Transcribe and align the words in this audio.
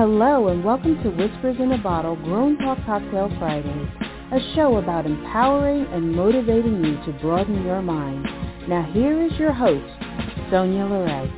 Hello 0.00 0.48
and 0.48 0.64
welcome 0.64 0.96
to 1.02 1.10
Whispers 1.10 1.56
in 1.60 1.72
a 1.72 1.76
Bottle 1.76 2.16
Grown 2.16 2.56
Talk 2.56 2.78
Cocktail 2.86 3.30
Fridays, 3.38 3.86
a 4.32 4.38
show 4.54 4.78
about 4.78 5.04
empowering 5.04 5.84
and 5.92 6.16
motivating 6.16 6.82
you 6.82 6.96
to 7.04 7.12
broaden 7.20 7.62
your 7.66 7.82
mind. 7.82 8.24
Now 8.66 8.90
here 8.94 9.22
is 9.22 9.30
your 9.38 9.52
host, 9.52 9.84
Sonya 10.50 10.84
LaRae. 10.84 11.30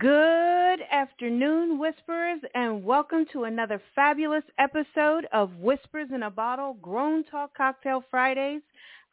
Good 0.00 0.80
afternoon, 0.90 1.78
Whisperers, 1.78 2.40
and 2.56 2.82
welcome 2.82 3.24
to 3.32 3.44
another 3.44 3.80
fabulous 3.94 4.42
episode 4.58 5.28
of 5.32 5.54
Whispers 5.58 6.08
in 6.12 6.24
a 6.24 6.30
Bottle 6.30 6.74
Grown 6.82 7.22
Talk 7.22 7.56
Cocktail 7.56 8.02
Fridays. 8.10 8.62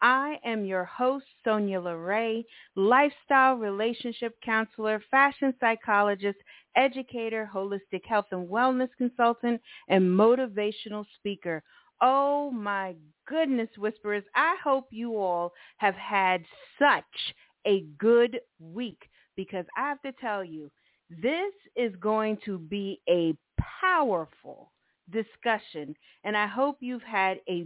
I 0.04 0.38
am 0.44 0.66
your 0.66 0.84
host, 0.84 1.26
Sonya 1.46 1.80
LaRae, 1.80 2.44
lifestyle 2.76 3.56
relationship 3.56 4.36
counselor, 4.44 5.02
fashion 5.10 5.54
psychologist, 5.62 6.38
educator, 6.76 7.50
holistic 7.52 8.06
health 8.06 8.26
and 8.32 8.50
wellness 8.50 8.90
consultant, 8.98 9.62
and 9.88 10.04
motivational 10.04 11.06
speaker. 11.16 11.64
Oh 12.02 12.52
my 12.52 12.96
goodness, 13.28 13.70
Whisperers, 13.78 14.26
I 14.36 14.58
hope 14.62 14.88
you 14.92 15.18
all 15.18 15.54
have 15.78 15.96
had 15.96 16.44
such 16.78 17.34
a 17.66 17.86
good 17.98 18.42
week 18.60 19.10
because 19.38 19.66
I 19.78 19.88
have 19.88 20.02
to 20.02 20.12
tell 20.20 20.44
you, 20.44 20.70
this 21.10 21.54
is 21.78 21.96
going 22.02 22.40
to 22.44 22.60
be 22.60 23.00
a 23.10 23.34
powerful 23.82 24.72
discussion 25.12 25.96
and 26.26 26.36
I 26.36 26.48
hope 26.48 26.78
you've 26.82 27.04
had 27.04 27.40
a 27.48 27.66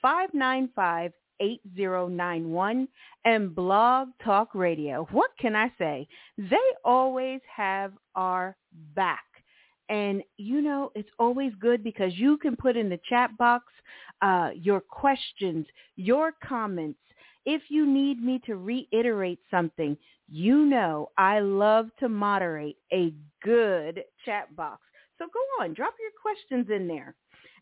516-595-8091 0.05 2.89
and 3.25 3.55
Blog 3.55 4.09
Talk 4.23 4.55
Radio. 4.55 5.06
What 5.11 5.31
can 5.41 5.56
I 5.56 5.73
say? 5.79 6.06
They 6.39 6.56
always 6.84 7.41
have 7.55 7.93
our 8.15 8.56
back. 8.95 9.25
And 9.88 10.22
you 10.36 10.62
know, 10.62 10.91
it's 10.94 11.11
always 11.19 11.52
good 11.61 11.83
because 11.84 12.12
you 12.16 12.36
can 12.38 12.56
put 12.56 12.77
in 12.77 12.88
the 12.88 13.00
chat 13.08 13.36
box 13.36 13.64
uh, 14.22 14.50
your 14.55 14.80
questions, 14.80 15.66
your 15.97 16.33
comments. 16.44 16.98
If 17.44 17.62
you 17.69 17.86
need 17.86 18.22
me 18.22 18.41
to 18.47 18.56
reiterate 18.56 19.41
something, 19.50 19.97
you 20.28 20.64
know 20.64 21.10
I 21.19 21.41
love 21.41 21.88
to 22.00 22.08
moderate 22.08 22.77
a 22.92 23.12
good 23.42 24.05
chat 24.25 24.55
box. 24.55 24.80
So 25.19 25.27
go 25.27 25.64
on, 25.64 25.75
drop 25.75 25.94
your 26.00 26.10
questions 26.20 26.69
in 26.75 26.86
there. 26.88 27.14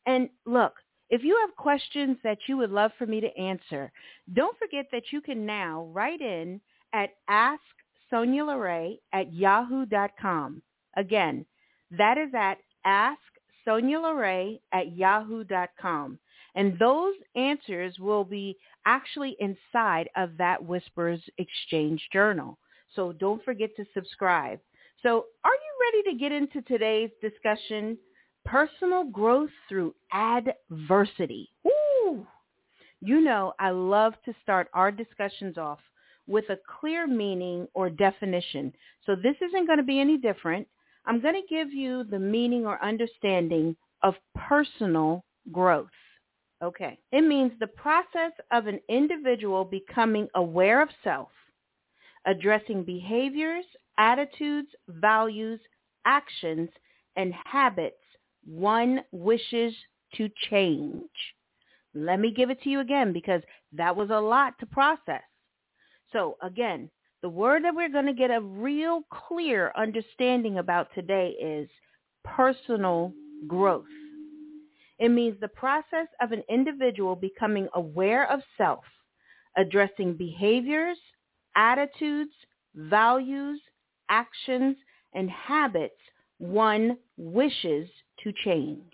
And 0.06 0.28
look, 0.46 0.74
if 1.10 1.24
you 1.24 1.36
have 1.40 1.56
questions 1.56 2.16
that 2.22 2.38
you 2.46 2.56
would 2.56 2.70
love 2.70 2.92
for 2.96 3.06
me 3.06 3.20
to 3.20 3.36
answer, 3.36 3.90
don't 4.32 4.56
forget 4.58 4.86
that 4.92 5.12
you 5.12 5.20
can 5.20 5.44
now 5.44 5.88
write 5.92 6.20
in 6.20 6.60
at 6.92 7.10
asksonia 7.28 8.98
at 9.12 9.32
yahoo.com. 9.32 10.62
Again, 10.96 11.44
that 11.90 12.18
is 12.18 12.30
at 12.34 12.58
asksonia 12.86 14.58
at 14.72 14.96
yahoo.com. 14.96 16.18
And 16.54 16.78
those 16.78 17.14
answers 17.36 17.98
will 17.98 18.24
be 18.24 18.56
actually 18.84 19.36
inside 19.38 20.08
of 20.16 20.36
that 20.38 20.64
Whispers 20.64 21.22
Exchange 21.38 22.02
Journal. 22.12 22.58
So 22.96 23.12
don't 23.12 23.44
forget 23.44 23.70
to 23.76 23.84
subscribe. 23.94 24.58
So 25.02 25.26
are 25.44 25.52
you 25.52 26.02
ready 26.02 26.10
to 26.10 26.18
get 26.18 26.32
into 26.32 26.60
today's 26.62 27.10
discussion? 27.22 27.96
Personal 28.44 29.04
growth 29.04 29.50
through 29.68 29.94
adversity. 30.12 31.50
Woo! 31.62 32.26
You 33.00 33.20
know 33.20 33.54
I 33.58 33.70
love 33.70 34.14
to 34.24 34.34
start 34.42 34.68
our 34.74 34.90
discussions 34.90 35.56
off 35.56 35.78
with 36.26 36.44
a 36.50 36.58
clear 36.80 37.06
meaning 37.06 37.66
or 37.74 37.90
definition. 37.90 38.72
So 39.06 39.14
this 39.14 39.36
isn't 39.40 39.66
going 39.66 39.78
to 39.78 39.84
be 39.84 40.00
any 40.00 40.18
different. 40.18 40.66
I'm 41.06 41.20
going 41.20 41.34
to 41.34 41.54
give 41.54 41.72
you 41.72 42.04
the 42.04 42.18
meaning 42.18 42.66
or 42.66 42.82
understanding 42.84 43.76
of 44.02 44.14
personal 44.34 45.24
growth. 45.52 45.88
Okay. 46.62 46.98
It 47.12 47.22
means 47.22 47.52
the 47.58 47.66
process 47.66 48.32
of 48.52 48.66
an 48.66 48.80
individual 48.88 49.64
becoming 49.64 50.28
aware 50.34 50.82
of 50.82 50.90
self, 51.02 51.30
addressing 52.26 52.84
behaviors, 52.84 53.64
attitudes, 53.98 54.68
values, 54.88 55.60
actions, 56.04 56.68
and 57.16 57.32
habits 57.44 57.96
one 58.46 59.00
wishes 59.12 59.74
to 60.14 60.28
change. 60.50 61.10
Let 61.94 62.20
me 62.20 62.32
give 62.32 62.50
it 62.50 62.62
to 62.62 62.70
you 62.70 62.80
again 62.80 63.12
because 63.12 63.42
that 63.72 63.94
was 63.94 64.10
a 64.10 64.20
lot 64.20 64.58
to 64.60 64.66
process. 64.66 65.22
So 66.12 66.36
again, 66.42 66.90
the 67.22 67.28
word 67.28 67.64
that 67.64 67.74
we're 67.74 67.90
going 67.90 68.06
to 68.06 68.14
get 68.14 68.30
a 68.30 68.40
real 68.40 69.02
clear 69.28 69.72
understanding 69.76 70.58
about 70.58 70.88
today 70.94 71.30
is 71.40 71.68
personal 72.24 73.12
growth. 73.46 73.84
It 74.98 75.10
means 75.10 75.38
the 75.40 75.48
process 75.48 76.06
of 76.20 76.32
an 76.32 76.42
individual 76.48 77.16
becoming 77.16 77.68
aware 77.74 78.30
of 78.30 78.40
self, 78.56 78.84
addressing 79.56 80.14
behaviors, 80.14 80.98
attitudes, 81.56 82.32
values, 82.74 83.60
actions, 84.08 84.76
and 85.14 85.30
habits 85.30 85.94
one 86.38 86.96
wishes 87.16 87.88
to 88.22 88.32
change. 88.44 88.92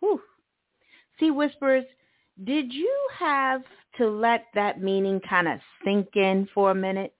Whew. 0.00 0.20
See, 1.18 1.30
Whispers, 1.30 1.84
did 2.44 2.72
you 2.72 3.08
have 3.18 3.62
to 3.98 4.08
let 4.08 4.46
that 4.54 4.80
meaning 4.80 5.20
kind 5.20 5.48
of 5.48 5.60
sink 5.84 6.08
in 6.14 6.48
for 6.54 6.70
a 6.70 6.74
minute? 6.74 7.14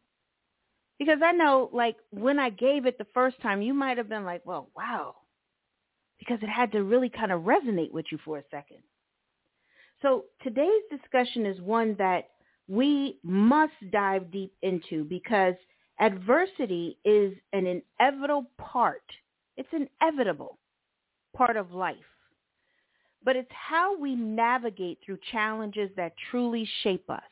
Because 1.05 1.19
I 1.25 1.33
know, 1.33 1.69
like, 1.73 1.97
when 2.11 2.39
I 2.39 2.49
gave 2.49 2.87
it 2.87 2.97
the 2.97 3.07
first 3.13 3.41
time, 3.43 3.61
you 3.61 3.75
might 3.75 3.99
have 3.99 4.09
been 4.09 4.25
like, 4.25 4.43
well, 4.45 4.69
wow, 4.77 5.17
because 6.21 6.39
it 6.43 6.49
had 6.49 6.71
to 6.71 6.85
really 6.85 7.09
kind 7.09 7.33
of 7.33 7.43
resonate 7.43 7.91
with 7.91 8.07
you 8.13 8.19
for 8.25 8.39
a 8.39 8.45
second. 8.53 8.79
So 10.01 10.27
today's 10.45 10.83
discussion 10.93 11.45
is 11.45 11.61
one 11.61 11.97
that 11.99 12.29
we 12.69 13.19
must 13.25 13.73
dive 13.91 14.31
deep 14.31 14.53
into 14.63 15.03
because 15.03 15.55
adversity 15.99 16.99
is 17.05 17.35
an 17.53 17.83
inevitable 17.99 18.49
part. 18.57 19.03
It's 19.57 19.73
an 19.73 19.89
inevitable 20.01 20.57
part 21.37 21.57
of 21.57 21.73
life. 21.73 21.97
But 23.25 23.35
it's 23.35 23.51
how 23.51 23.99
we 23.99 24.15
navigate 24.15 25.01
through 25.05 25.19
challenges 25.33 25.91
that 25.97 26.13
truly 26.31 26.69
shape 26.85 27.11
us. 27.11 27.23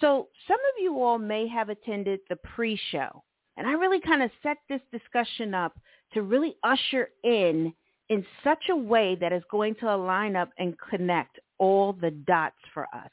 So 0.00 0.28
some 0.46 0.58
of 0.58 0.82
you 0.82 1.02
all 1.02 1.18
may 1.18 1.48
have 1.48 1.68
attended 1.68 2.20
the 2.28 2.36
pre-show, 2.36 3.22
and 3.56 3.66
I 3.66 3.72
really 3.72 4.00
kind 4.00 4.22
of 4.22 4.30
set 4.42 4.58
this 4.68 4.80
discussion 4.92 5.54
up 5.54 5.78
to 6.14 6.22
really 6.22 6.56
usher 6.62 7.10
in 7.24 7.72
in 8.08 8.24
such 8.42 8.64
a 8.70 8.76
way 8.76 9.16
that 9.20 9.32
is 9.32 9.42
going 9.50 9.74
to 9.76 9.94
align 9.94 10.34
up 10.34 10.50
and 10.58 10.74
connect 10.78 11.38
all 11.58 11.92
the 11.92 12.10
dots 12.10 12.56
for 12.72 12.84
us. 12.94 13.10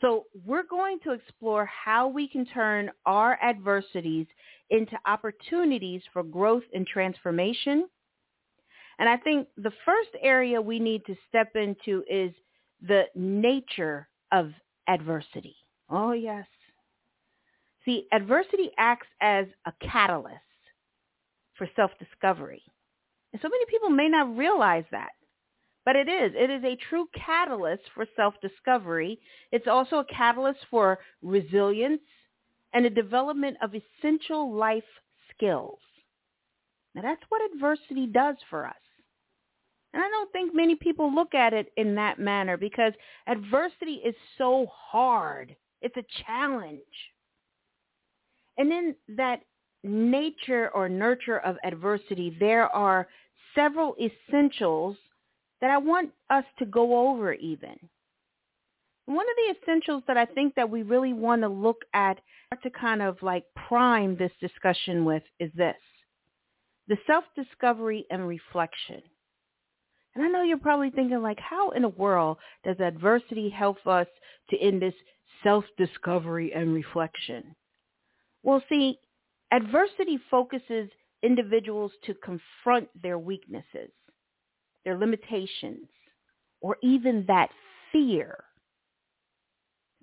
So 0.00 0.26
we're 0.44 0.64
going 0.64 0.98
to 1.04 1.12
explore 1.12 1.66
how 1.66 2.08
we 2.08 2.28
can 2.28 2.44
turn 2.46 2.90
our 3.06 3.38
adversities 3.42 4.26
into 4.70 4.96
opportunities 5.06 6.02
for 6.12 6.22
growth 6.22 6.64
and 6.74 6.86
transformation. 6.86 7.88
And 8.98 9.08
I 9.08 9.16
think 9.16 9.48
the 9.56 9.72
first 9.84 10.10
area 10.22 10.60
we 10.60 10.78
need 10.78 11.04
to 11.06 11.16
step 11.28 11.56
into 11.56 12.04
is 12.08 12.32
the 12.86 13.04
nature 13.14 14.08
of 14.30 14.52
adversity. 14.88 15.56
Oh, 15.90 16.12
yes. 16.12 16.46
See, 17.84 18.06
adversity 18.12 18.70
acts 18.78 19.06
as 19.20 19.46
a 19.66 19.72
catalyst 19.80 20.40
for 21.56 21.68
self-discovery. 21.76 22.62
And 23.32 23.42
so 23.42 23.48
many 23.48 23.64
people 23.66 23.90
may 23.90 24.08
not 24.08 24.36
realize 24.36 24.84
that. 24.90 25.10
But 25.84 25.96
it 25.96 26.08
is. 26.08 26.32
It 26.34 26.48
is 26.50 26.64
a 26.64 26.78
true 26.88 27.06
catalyst 27.14 27.82
for 27.94 28.06
self-discovery. 28.16 29.18
It's 29.52 29.68
also 29.68 29.96
a 29.98 30.04
catalyst 30.06 30.60
for 30.70 30.98
resilience 31.22 32.00
and 32.72 32.86
a 32.86 32.90
development 32.90 33.58
of 33.62 33.74
essential 33.74 34.54
life 34.54 34.82
skills. 35.34 35.78
Now 36.94 37.02
that's 37.02 37.22
what 37.28 37.42
adversity 37.52 38.06
does 38.06 38.36
for 38.48 38.66
us. 38.66 38.74
And 39.94 40.02
I 40.02 40.08
don't 40.08 40.32
think 40.32 40.52
many 40.52 40.74
people 40.74 41.14
look 41.14 41.34
at 41.34 41.52
it 41.52 41.72
in 41.76 41.94
that 41.94 42.18
manner 42.18 42.56
because 42.56 42.92
adversity 43.28 44.00
is 44.04 44.14
so 44.36 44.66
hard. 44.74 45.54
It's 45.82 45.96
a 45.96 46.24
challenge. 46.26 46.80
And 48.58 48.72
in 48.72 48.96
that 49.16 49.42
nature 49.84 50.70
or 50.74 50.88
nurture 50.88 51.38
of 51.38 51.56
adversity, 51.62 52.36
there 52.40 52.74
are 52.74 53.06
several 53.54 53.94
essentials 54.00 54.96
that 55.60 55.70
I 55.70 55.78
want 55.78 56.10
us 56.28 56.44
to 56.58 56.66
go 56.66 57.08
over 57.08 57.32
even. 57.34 57.76
One 59.06 59.26
of 59.26 59.36
the 59.36 59.54
essentials 59.62 60.02
that 60.08 60.16
I 60.16 60.24
think 60.24 60.56
that 60.56 60.68
we 60.68 60.82
really 60.82 61.12
want 61.12 61.42
to 61.42 61.48
look 61.48 61.82
at 61.94 62.18
to 62.62 62.70
kind 62.70 63.02
of 63.02 63.22
like 63.22 63.44
prime 63.68 64.16
this 64.16 64.32
discussion 64.40 65.04
with 65.04 65.22
is 65.38 65.50
this. 65.54 65.76
The 66.88 66.96
self-discovery 67.06 68.06
and 68.10 68.26
reflection. 68.26 69.02
And 70.14 70.24
I 70.24 70.28
know 70.28 70.42
you're 70.42 70.58
probably 70.58 70.90
thinking 70.90 71.22
like, 71.22 71.40
how 71.40 71.70
in 71.70 71.82
the 71.82 71.88
world 71.88 72.38
does 72.64 72.78
adversity 72.80 73.48
help 73.50 73.84
us 73.86 74.06
to 74.50 74.58
end 74.58 74.80
this 74.80 74.94
self-discovery 75.42 76.52
and 76.54 76.72
reflection? 76.72 77.56
Well, 78.42 78.62
see, 78.68 78.98
adversity 79.52 80.18
focuses 80.30 80.88
individuals 81.22 81.92
to 82.04 82.14
confront 82.14 82.88
their 83.02 83.18
weaknesses, 83.18 83.90
their 84.84 84.98
limitations, 84.98 85.88
or 86.60 86.76
even 86.82 87.24
that 87.26 87.50
fear. 87.90 88.44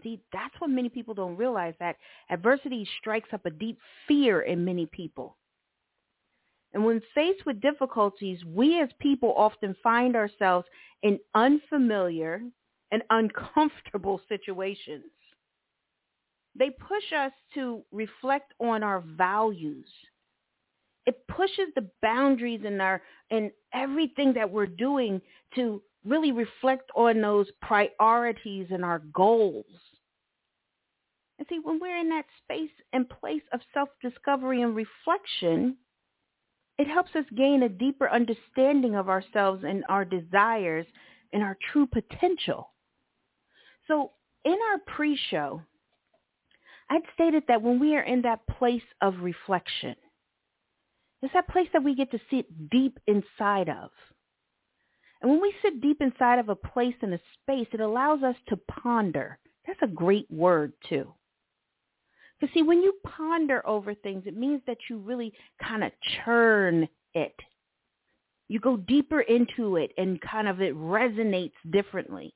See, 0.04 0.22
that's 0.34 0.56
what 0.60 0.72
many 0.72 0.90
people 0.90 1.13
don't 1.13 1.38
realize 1.38 1.75
that 1.80 1.98
adversity 2.30 2.88
strikes 3.00 3.30
up 3.34 3.46
a 3.46 3.52
deep 3.52 3.78
fear 4.08 4.42
in 4.42 4.66
many 4.66 4.88
people. 4.88 5.38
And 6.74 6.86
when 6.86 7.02
faced 7.14 7.46
with 7.46 7.62
difficulties, 7.62 8.44
we 8.46 8.80
as 8.80 8.90
people 9.00 9.34
often 9.36 9.76
find 9.84 10.16
ourselves 10.16 10.68
in 11.04 11.20
unfamiliar 11.36 12.42
and 12.92 13.04
uncomfortable 13.10 14.22
situations. 14.30 15.06
They 16.56 16.70
push 16.70 17.14
us 17.18 17.32
to 17.54 17.84
reflect 17.92 18.54
on 18.60 18.84
our 18.84 19.02
values. 19.02 19.88
It 21.06 21.26
pushes 21.28 21.74
the 21.76 21.90
boundaries 22.02 22.62
in 22.66 22.80
our 22.80 23.02
in 23.30 23.52
everything 23.74 24.34
that 24.34 24.52
we're 24.52 24.68
doing 24.68 25.22
to 25.56 25.82
really 26.06 26.32
reflect 26.32 26.92
on 26.96 27.22
those 27.22 27.48
priorities 27.62 28.68
and 28.70 28.84
our 28.84 29.00
goals. 29.14 29.66
And 31.40 31.48
see, 31.50 31.60
when 31.60 31.80
we're 31.80 31.98
in 31.98 32.10
that 32.10 32.26
space 32.44 32.70
and 32.94 33.10
place 33.10 33.42
of 33.52 33.62
self-discovery 33.74 34.62
and 34.62 34.76
reflection, 34.76 35.78
it 36.81 36.88
helps 36.88 37.16
us 37.16 37.25
gain 37.38 37.62
a 37.62 37.69
deeper 37.69 38.10
understanding 38.10 38.95
of 38.95 39.07
ourselves 39.07 39.63
and 39.63 39.83
our 39.88 40.04
desires 40.04 40.88
and 41.31 41.44
our 41.44 41.56
true 41.72 41.86
potential. 41.86 42.72
So 43.88 44.13
in 44.45 44.54
our 44.72 44.80
pre-show, 44.88 45.62
I'd 46.89 47.04
stated 47.13 47.44
that 47.48 47.62
when 47.62 47.80
we 47.80 47.95
are 47.95 48.01
in 48.01 48.24
that 48.24 48.48
place 48.57 48.81
of 49.00 49.13
reflection, 49.22 49.94
it's 51.22 51.33
that 51.33 51.50
place 51.50 51.68
that 51.72 51.83
we 51.83 51.94
get 51.94 52.10
to 52.12 52.19
sit 52.31 52.72
deep 52.72 52.98
inside 53.06 53.69
of. 53.69 53.92
And 55.22 55.30
when 55.30 55.39
we 55.39 55.54
sit 55.62 55.81
deep 55.81 56.01
inside 56.01 56.39
of 56.39 56.50
a 56.50 56.56
place 56.56 56.95
and 57.04 57.13
a 57.13 57.19
space, 57.44 57.68
it 57.74 57.80
allows 57.80 58.24
us 58.24 58.36
to 58.48 58.57
ponder. 58.57 59.38
That's 59.68 59.84
a 59.84 59.88
great 59.88 60.25
word 60.31 60.74
too. 60.89 61.13
Because 62.42 62.56
see, 62.56 62.64
when 62.64 62.82
you 62.82 62.94
ponder 63.06 63.66
over 63.68 63.94
things, 63.94 64.24
it 64.26 64.36
means 64.36 64.62
that 64.66 64.78
you 64.90 64.98
really 64.98 65.32
kind 65.64 65.84
of 65.84 65.92
churn 66.26 66.90
it. 67.14 67.36
You 68.48 68.60
go 68.60 68.78
deeper 68.78 69.22
into 69.22 69.76
it 69.76 69.92
and 69.98 70.20
kind 70.22 70.48
of 70.48 70.60
it 70.60 70.76
resonates 70.76 71.54
differently. 71.70 72.34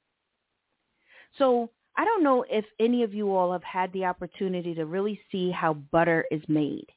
So 1.39 1.71
I 1.97 2.05
don't 2.05 2.23
know 2.23 2.45
if 2.47 2.65
any 2.79 3.01
of 3.01 3.15
you 3.15 3.35
all 3.35 3.51
have 3.51 3.63
had 3.63 3.91
the 3.93 4.05
opportunity 4.05 4.75
to 4.75 4.85
really 4.85 5.19
see 5.31 5.49
how 5.49 5.73
butter 5.73 6.25
is 6.29 6.43
made 6.47 6.87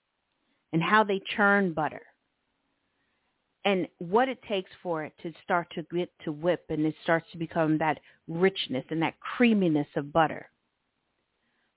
and 0.74 0.82
how 0.82 1.02
they 1.02 1.20
churn 1.34 1.72
butter 1.72 2.02
and 3.64 3.88
what 3.98 4.28
it 4.28 4.42
takes 4.42 4.70
for 4.82 5.02
it 5.04 5.14
to 5.22 5.32
start 5.42 5.68
to 5.74 5.82
get 5.94 6.10
to 6.24 6.30
whip 6.30 6.66
and 6.68 6.84
it 6.84 6.94
starts 7.02 7.26
to 7.32 7.38
become 7.38 7.78
that 7.78 7.98
richness 8.28 8.84
and 8.90 9.00
that 9.00 9.18
creaminess 9.18 9.88
of 9.96 10.12
butter. 10.12 10.50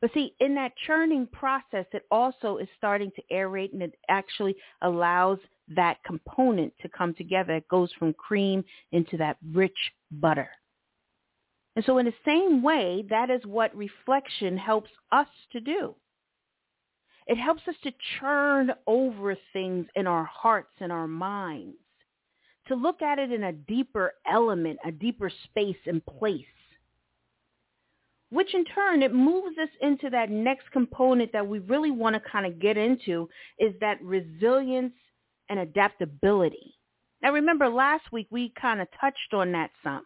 But 0.02 0.12
see, 0.14 0.34
in 0.40 0.56
that 0.56 0.74
churning 0.88 1.28
process, 1.28 1.86
it 1.94 2.06
also 2.10 2.58
is 2.58 2.68
starting 2.76 3.12
to 3.16 3.22
aerate 3.32 3.72
and 3.72 3.84
it 3.84 3.94
actually 4.10 4.56
allows 4.82 5.38
that 5.76 6.04
component 6.04 6.74
to 6.82 6.90
come 6.90 7.14
together. 7.14 7.54
It 7.54 7.68
goes 7.68 7.92
from 7.98 8.14
cream 8.14 8.66
into 8.92 9.16
that 9.18 9.38
rich 9.54 9.78
butter. 10.12 10.50
And 11.76 11.86
so 11.86 12.00
in 12.00 12.08
the 12.08 12.14
same 12.26 12.64
way, 12.64 13.06
that 13.10 13.30
is 13.30 13.46
what 13.46 13.76
reflection 13.76 14.58
helps 14.58 14.90
us 15.12 15.28
to 15.52 15.62
do. 15.62 15.96
It 17.28 17.38
helps 17.38 17.62
us 17.68 17.76
to 17.84 17.94
churn 18.20 18.72
over 18.88 19.38
things 19.54 19.86
in 19.96 20.08
our 20.08 20.26
hearts 20.26 20.74
and 20.80 20.92
our 20.92 21.08
minds, 21.08 21.78
to 22.68 22.76
look 22.76 23.02
at 23.04 23.20
it 23.20 23.32
in 23.32 23.44
a 23.44 23.54
deeper 23.54 24.14
element, 24.30 24.80
a 24.84 24.92
deeper 24.92 25.32
space 25.46 25.78
and 25.86 26.04
place 26.06 26.44
which 28.32 28.54
in 28.56 28.66
turn 28.66 29.04
it 29.04 29.14
moves 29.14 29.58
us 29.58 29.70
into 29.82 30.10
that 30.10 30.30
next 30.30 30.72
component 30.72 31.32
that 31.34 31.48
we 31.48 31.60
really 31.60 31.92
want 31.92 32.16
to 32.16 32.30
kind 32.32 32.46
of 32.46 32.60
get 32.60 32.78
into 32.78 33.30
is 33.60 33.74
that 33.82 34.02
resilience 34.02 34.94
and 35.50 35.60
adaptability. 35.60 36.76
Now 37.22 37.34
remember 37.34 37.70
last 37.70 38.06
week 38.12 38.28
we 38.32 38.54
kind 38.60 38.82
of 38.82 38.88
touched 39.00 39.34
on 39.34 39.52
that 39.52 39.70
some. 39.84 40.04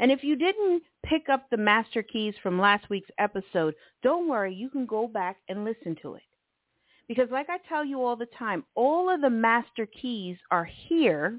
And 0.00 0.10
if 0.10 0.24
you 0.24 0.34
didn't 0.34 0.82
pick 1.04 1.28
up 1.28 1.46
the 1.50 1.56
master 1.56 2.02
keys 2.02 2.34
from 2.42 2.58
last 2.58 2.90
week's 2.90 3.10
episode, 3.18 3.74
don't 4.02 4.28
worry, 4.28 4.54
you 4.54 4.68
can 4.68 4.86
go 4.86 5.06
back 5.06 5.36
and 5.48 5.64
listen 5.64 5.96
to 6.02 6.14
it. 6.14 6.22
Because 7.06 7.28
like 7.30 7.48
I 7.50 7.58
tell 7.68 7.84
you 7.84 8.02
all 8.02 8.16
the 8.16 8.26
time, 8.38 8.64
all 8.74 9.14
of 9.14 9.20
the 9.20 9.30
master 9.30 9.86
keys 9.86 10.38
are 10.50 10.64
here 10.64 11.38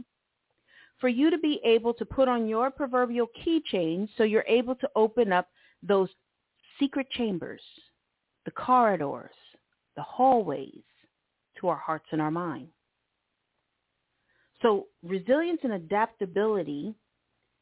for 1.01 1.09
you 1.09 1.29
to 1.31 1.37
be 1.37 1.59
able 1.65 1.93
to 1.95 2.05
put 2.05 2.27
on 2.27 2.47
your 2.47 2.71
proverbial 2.71 3.27
keychain 3.45 4.07
so 4.15 4.23
you're 4.23 4.45
able 4.47 4.75
to 4.75 4.89
open 4.95 5.33
up 5.33 5.49
those 5.83 6.09
secret 6.79 7.09
chambers, 7.11 7.61
the 8.45 8.51
corridors, 8.51 9.35
the 9.95 10.01
hallways 10.01 10.83
to 11.59 11.67
our 11.67 11.77
hearts 11.77 12.05
and 12.11 12.21
our 12.21 12.31
mind. 12.31 12.67
So 14.61 14.87
resilience 15.03 15.61
and 15.63 15.73
adaptability, 15.73 16.95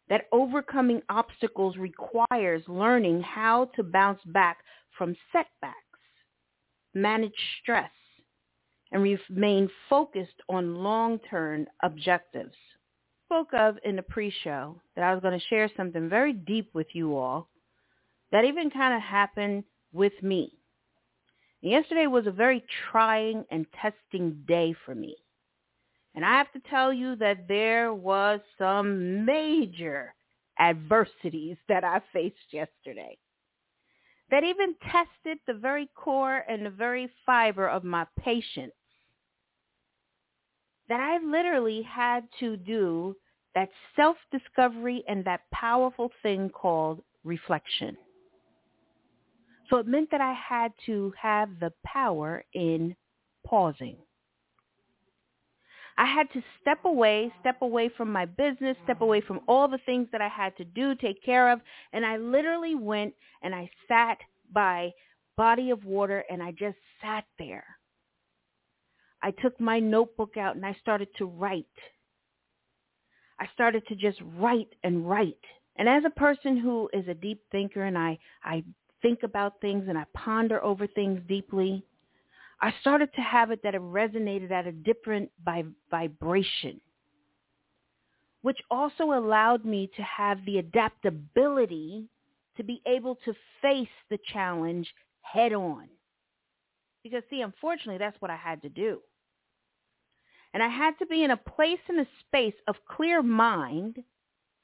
that 0.10 0.28
overcoming 0.32 1.02
obstacles 1.10 1.78
requires 1.78 2.62
learning 2.68 3.22
how 3.22 3.66
to 3.76 3.84
bounce 3.84 4.20
back 4.26 4.58
from 4.98 5.16
setbacks, 5.32 5.78
manage 6.94 7.34
stress, 7.62 7.90
and 8.92 9.02
remain 9.02 9.70
focused 9.90 10.36
on 10.50 10.76
long-term 10.76 11.66
objectives. 11.82 12.54
Spoke 13.26 13.54
of 13.54 13.78
in 13.84 13.96
the 13.96 14.04
pre-show 14.04 14.80
that 14.96 15.04
I 15.04 15.14
was 15.14 15.22
going 15.22 15.40
to 15.40 15.46
share 15.48 15.70
something 15.76 16.10
very 16.10 16.34
deep 16.34 16.70
with 16.74 16.88
you 16.94 17.16
all 17.18 17.50
that 18.34 18.46
even 18.46 18.72
kind 18.72 18.96
of 18.96 19.02
happened 19.02 19.64
with 19.94 20.12
me. 20.22 20.52
Yesterday 21.62 22.08
was 22.08 22.28
a 22.28 22.32
very 22.32 22.66
trying 22.92 23.46
and 23.52 23.66
testing 23.80 24.44
day 24.48 24.76
for 24.86 24.94
me. 24.94 25.16
And 26.16 26.26
I 26.26 26.38
have 26.38 26.52
to 26.54 26.62
tell 26.70 26.92
you 26.92 27.16
that 27.18 27.48
there 27.48 27.94
was 27.94 28.42
some 28.58 29.24
major 29.24 30.14
adversities 30.60 31.58
that 31.70 31.86
I 31.86 32.02
faced 32.12 32.52
yesterday 32.52 33.18
that 34.32 34.44
even 34.44 34.74
tested 34.92 35.38
the 35.46 35.54
very 35.54 35.88
core 35.96 36.44
and 36.50 36.66
the 36.66 36.70
very 36.72 37.08
fiber 37.26 37.68
of 37.70 37.84
my 37.84 38.06
patience. 38.20 38.74
That 40.90 41.00
I 41.00 41.24
literally 41.24 41.84
had 41.84 42.24
to 42.40 42.58
do 42.58 43.16
that 43.54 43.70
self-discovery 43.96 45.04
and 45.08 45.24
that 45.26 45.42
powerful 45.54 46.10
thing 46.24 46.50
called 46.50 47.04
reflection. 47.24 47.96
So 49.70 49.78
it 49.78 49.88
meant 49.88 50.12
that 50.12 50.22
I 50.22 50.34
had 50.34 50.72
to 50.86 51.14
have 51.20 51.60
the 51.60 51.72
power 51.86 52.44
in 52.54 52.96
pausing. 53.46 53.98
I 55.98 56.06
had 56.06 56.32
to 56.34 56.42
step 56.62 56.86
away, 56.86 57.32
step 57.40 57.62
away 57.62 57.90
from 57.96 58.12
my 58.12 58.26
business, 58.26 58.76
step 58.84 59.02
away 59.02 59.22
from 59.22 59.42
all 59.48 59.68
the 59.68 59.80
things 59.86 60.08
that 60.12 60.22
I 60.22 60.28
had 60.28 60.58
to 60.58 60.66
do, 60.66 60.96
take 60.96 61.24
care 61.24 61.52
of, 61.52 61.62
and 61.92 62.06
I 62.06 62.18
literally 62.18 62.76
went 62.76 63.14
and 63.44 63.54
I 63.54 63.70
sat 63.88 64.18
by 64.52 64.92
body 65.38 65.70
of 65.70 65.86
water 65.86 66.24
and 66.30 66.42
I 66.42 66.52
just 66.52 66.78
sat 67.02 67.26
there. 67.38 67.66
I 69.22 69.32
took 69.32 69.60
my 69.60 69.80
notebook 69.80 70.36
out 70.36 70.56
and 70.56 70.66
I 70.66 70.76
started 70.82 71.08
to 71.18 71.26
write. 71.26 71.66
I 73.40 73.48
started 73.54 73.86
to 73.88 73.96
just 73.96 74.20
write 74.38 74.74
and 74.84 75.08
write. 75.08 75.38
And 75.76 75.88
as 75.88 76.04
a 76.06 76.20
person 76.20 76.58
who 76.58 76.90
is 76.94 77.08
a 77.08 77.14
deep 77.14 77.42
thinker 77.52 77.84
and 77.84 77.98
I, 77.98 78.18
I 78.44 78.64
think 79.04 79.24
about 79.24 79.62
things 79.62 79.86
and 79.88 80.00
I 80.00 80.06
ponder 80.16 80.64
over 80.64 80.88
things 80.88 81.22
deeply, 81.28 81.86
I 82.62 82.74
started 82.82 83.14
to 83.16 83.22
have 83.22 83.52
it 83.52 83.62
that 83.64 83.76
it 83.76 83.82
resonated 83.82 84.52
at 84.52 84.66
a 84.66 84.72
different 84.72 85.32
vibration. 85.92 86.82
which 88.42 88.60
also 88.70 89.14
allowed 89.14 89.66
me 89.66 89.90
to 89.96 90.04
have 90.04 90.46
the 90.46 90.60
adaptability 90.60 92.08
to 92.58 92.64
be 92.64 92.82
able 92.86 93.16
to 93.26 93.34
face 93.62 93.88
the 94.10 94.20
challenge 94.34 94.94
head 95.22 95.54
on. 95.54 95.90
Because 97.04 97.24
see, 97.30 97.42
unfortunately, 97.42 97.98
that's 97.98 98.22
what 98.22 98.32
I 98.32 98.36
had 98.38 98.62
to 98.64 98.70
do. 98.70 99.02
And 100.54 100.62
I 100.62 100.70
had 100.70 100.98
to 101.00 101.06
be 101.06 101.24
in 101.24 101.32
a 101.32 101.38
place 101.38 101.80
and 101.88 102.02
a 102.02 102.08
space 102.28 102.56
of 102.68 102.76
clear 102.90 103.24
mind 103.24 104.04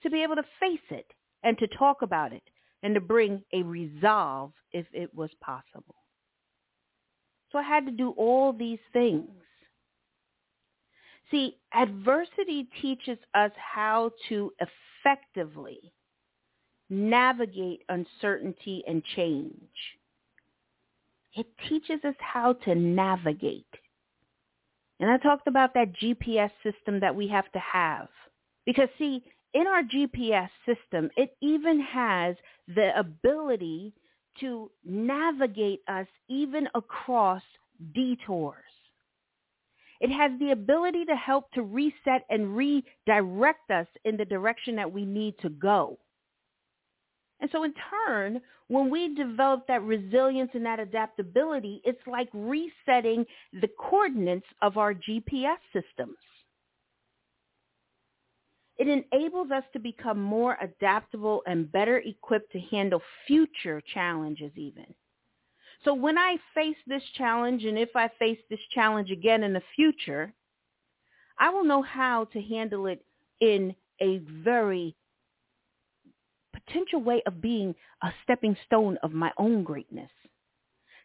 to 0.03 0.10
be 0.10 0.24
able 0.24 0.36
to 0.36 0.46
face 0.60 0.79
it 0.91 1.08
and 1.43 1.58
to 1.58 1.67
talk 1.67 2.01
about 2.01 2.34
it 2.34 2.49
and 2.84 2.96
to 2.96 3.02
bring 3.02 3.44
a 3.54 3.64
resolve 3.64 4.52
if 4.72 4.86
it 4.94 5.14
was 5.14 5.30
possible. 5.42 5.96
So 7.52 7.58
I 7.58 7.64
had 7.64 7.86
to 7.86 7.92
do 7.92 8.12
all 8.12 8.54
these 8.54 8.80
things. 8.94 9.30
See, 11.32 11.58
adversity 11.74 12.68
teaches 12.82 13.18
us 13.34 13.52
how 13.56 14.12
to 14.30 14.52
effectively 15.06 15.80
navigate 16.90 17.84
uncertainty 17.90 18.84
and 18.88 19.04
change. 19.16 19.54
It 21.36 21.48
teaches 21.68 22.04
us 22.04 22.16
how 22.20 22.54
to 22.66 22.74
navigate. 22.74 23.66
And 25.00 25.10
I 25.10 25.18
talked 25.18 25.48
about 25.48 25.74
that 25.76 25.94
GPS 25.94 26.52
system 26.64 27.00
that 27.00 27.16
we 27.16 27.28
have 27.28 27.50
to 27.52 27.60
have. 27.60 28.08
Because 28.66 28.90
see, 28.98 29.24
in 29.53 29.68
our 29.68 29.84
GPS 29.84 30.50
system, 30.65 31.10
it 31.18 31.36
even 31.41 31.82
has 31.82 32.36
the 32.68 32.91
ability 32.98 33.94
to 34.39 34.72
navigate 34.86 35.82
us 35.88 36.08
even 36.29 36.68
across 36.75 37.44
detours. 37.94 38.63
It 40.00 40.12
has 40.12 40.32
the 40.39 40.51
ability 40.51 41.06
to 41.06 41.15
help 41.15 41.51
to 41.53 41.62
reset 41.62 42.25
and 42.29 42.56
redirect 42.56 43.70
us 43.70 43.88
in 44.06 44.15
the 44.15 44.25
direction 44.25 44.75
that 44.77 44.91
we 44.91 45.06
need 45.06 45.38
to 45.39 45.50
go. 45.50 45.98
And 47.41 47.50
so 47.51 47.63
in 47.63 47.74
turn, 48.06 48.41
when 48.68 48.89
we 48.89 49.15
develop 49.15 49.65
that 49.68 49.82
resilience 49.84 50.51
and 50.53 50.65
that 50.65 50.79
adaptability, 50.79 51.82
it's 51.84 52.06
like 52.06 52.29
resetting 52.34 53.25
the 53.53 53.70
coordinates 53.79 54.46
of 54.62 54.77
our 54.77 54.94
GPS 54.94 55.58
systems. 55.74 56.18
It 58.80 58.88
enables 58.88 59.52
us 59.52 59.66
to 59.74 59.80
become 59.80 60.22
more 60.22 60.58
adaptable 60.62 61.44
and 61.46 61.72
better 61.72 61.98
equipped 61.98 62.54
to 62.54 62.60
handle 62.62 63.02
future 63.28 63.82
challenges 63.94 64.54
even. 64.56 64.86
So 65.84 65.94
when 65.94 66.18
I 66.18 66.38
face 66.56 66.78
this 66.88 67.04
challenge 67.16 67.66
and 67.66 67.78
if 67.78 67.96
I 67.96 68.10
face 68.20 68.40
this 68.50 68.60
challenge 68.74 69.12
again 69.12 69.44
in 69.44 69.54
the 69.54 69.62
future, 69.76 70.34
I 71.38 71.50
will 71.50 71.66
know 71.66 71.82
how 71.82 72.26
to 72.26 72.42
handle 72.42 72.88
it 72.88 73.06
in 73.42 73.76
a 74.02 74.20
very 74.44 74.96
potential 76.54 77.02
way 77.02 77.22
of 77.26 77.42
being 77.42 77.76
a 78.02 78.12
stepping 78.24 78.56
stone 78.66 78.98
of 79.04 79.12
my 79.12 79.32
own 79.38 79.64
greatness, 79.64 80.12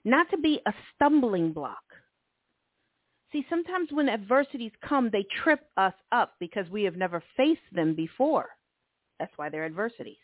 not 0.04 0.30
to 0.30 0.38
be 0.38 0.60
a 0.66 0.74
stumbling 0.94 1.52
block. 1.52 1.82
See, 3.34 3.44
sometimes 3.50 3.88
when 3.90 4.08
adversities 4.08 4.70
come, 4.88 5.10
they 5.10 5.26
trip 5.42 5.66
us 5.76 5.92
up 6.12 6.34
because 6.38 6.70
we 6.70 6.84
have 6.84 6.94
never 6.94 7.20
faced 7.36 7.66
them 7.72 7.96
before. 7.96 8.50
That's 9.18 9.32
why 9.34 9.48
they're 9.48 9.64
adversities. 9.64 10.18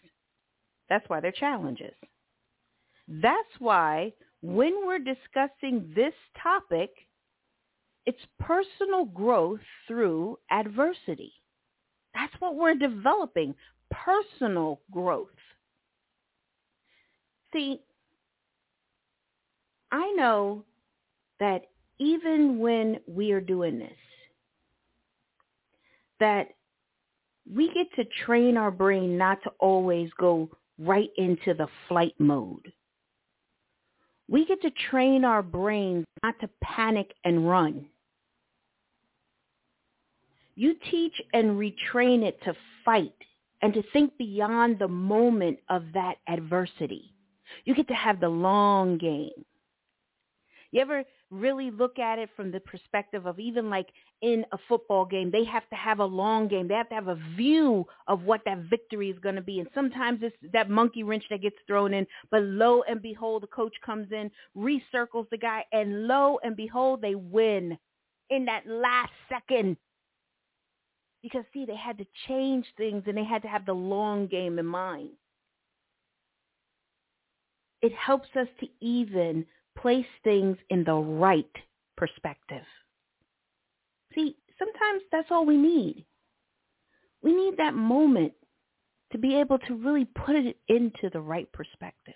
That's 0.88 1.08
why 1.08 1.18
they're 1.18 1.32
challenges. 1.32 1.94
That's 3.08 3.50
why 3.58 4.12
when 4.42 4.86
we're 4.86 5.00
discussing 5.00 5.90
this 5.92 6.14
topic, 6.40 6.90
it's 8.06 8.24
personal 8.38 9.06
growth 9.06 9.58
through 9.88 10.38
adversity. 10.52 11.32
That's 12.14 12.32
what 12.38 12.54
we're 12.54 12.76
developing, 12.76 13.56
personal 13.90 14.82
growth. 14.92 15.26
See, 17.52 17.80
I 19.90 20.12
know 20.12 20.64
that 21.40 21.64
even 22.00 22.58
when 22.58 22.98
we 23.06 23.30
are 23.30 23.40
doing 23.40 23.78
this, 23.78 23.92
that 26.18 26.48
we 27.54 27.72
get 27.72 27.86
to 27.94 28.04
train 28.24 28.56
our 28.56 28.70
brain 28.70 29.16
not 29.16 29.42
to 29.42 29.50
always 29.60 30.10
go 30.18 30.48
right 30.78 31.10
into 31.18 31.54
the 31.54 31.68
flight 31.88 32.14
mode. 32.18 32.72
We 34.28 34.46
get 34.46 34.62
to 34.62 34.70
train 34.90 35.24
our 35.24 35.42
brains 35.42 36.06
not 36.22 36.38
to 36.40 36.48
panic 36.62 37.12
and 37.24 37.48
run. 37.48 37.86
You 40.54 40.76
teach 40.90 41.20
and 41.32 41.58
retrain 41.58 42.22
it 42.22 42.42
to 42.44 42.54
fight 42.84 43.14
and 43.62 43.74
to 43.74 43.82
think 43.92 44.16
beyond 44.18 44.78
the 44.78 44.88
moment 44.88 45.58
of 45.68 45.84
that 45.94 46.16
adversity. 46.28 47.12
You 47.64 47.74
get 47.74 47.88
to 47.88 47.94
have 47.94 48.20
the 48.20 48.28
long 48.28 48.96
game. 48.96 49.44
You 50.72 50.80
ever 50.80 51.04
really 51.30 51.70
look 51.70 51.98
at 51.98 52.18
it 52.18 52.30
from 52.36 52.52
the 52.52 52.60
perspective 52.60 53.26
of 53.26 53.40
even 53.40 53.70
like 53.70 53.88
in 54.22 54.44
a 54.52 54.58
football 54.68 55.04
game, 55.04 55.30
they 55.30 55.44
have 55.44 55.68
to 55.70 55.76
have 55.76 55.98
a 55.98 56.04
long 56.04 56.46
game. 56.46 56.68
They 56.68 56.74
have 56.74 56.88
to 56.90 56.94
have 56.94 57.08
a 57.08 57.18
view 57.36 57.86
of 58.06 58.22
what 58.22 58.42
that 58.44 58.58
victory 58.70 59.10
is 59.10 59.18
going 59.18 59.34
to 59.34 59.40
be. 59.40 59.58
And 59.58 59.68
sometimes 59.74 60.20
it's 60.22 60.36
that 60.52 60.70
monkey 60.70 61.02
wrench 61.02 61.24
that 61.30 61.42
gets 61.42 61.56
thrown 61.66 61.92
in, 61.92 62.06
but 62.30 62.42
lo 62.42 62.82
and 62.88 63.02
behold, 63.02 63.42
the 63.42 63.48
coach 63.48 63.74
comes 63.84 64.12
in, 64.12 64.30
recircles 64.56 65.28
the 65.30 65.38
guy, 65.38 65.64
and 65.72 66.06
lo 66.06 66.38
and 66.44 66.56
behold, 66.56 67.02
they 67.02 67.16
win 67.16 67.76
in 68.30 68.44
that 68.44 68.66
last 68.66 69.12
second. 69.28 69.76
Because 71.22 71.44
see, 71.52 71.66
they 71.66 71.76
had 71.76 71.98
to 71.98 72.06
change 72.28 72.66
things 72.76 73.02
and 73.06 73.16
they 73.16 73.24
had 73.24 73.42
to 73.42 73.48
have 73.48 73.66
the 73.66 73.74
long 73.74 74.26
game 74.28 74.58
in 74.58 74.66
mind. 74.66 75.10
It 77.82 77.92
helps 77.94 78.28
us 78.36 78.48
to 78.60 78.68
even 78.80 79.44
place 79.80 80.06
things 80.24 80.56
in 80.70 80.84
the 80.84 80.94
right 80.94 81.50
perspective. 81.96 82.64
See, 84.14 84.36
sometimes 84.58 85.02
that's 85.12 85.30
all 85.30 85.46
we 85.46 85.56
need. 85.56 86.06
We 87.22 87.34
need 87.34 87.56
that 87.58 87.74
moment 87.74 88.32
to 89.12 89.18
be 89.18 89.36
able 89.36 89.58
to 89.58 89.74
really 89.74 90.04
put 90.04 90.36
it 90.36 90.56
into 90.68 91.10
the 91.12 91.20
right 91.20 91.50
perspective. 91.52 92.14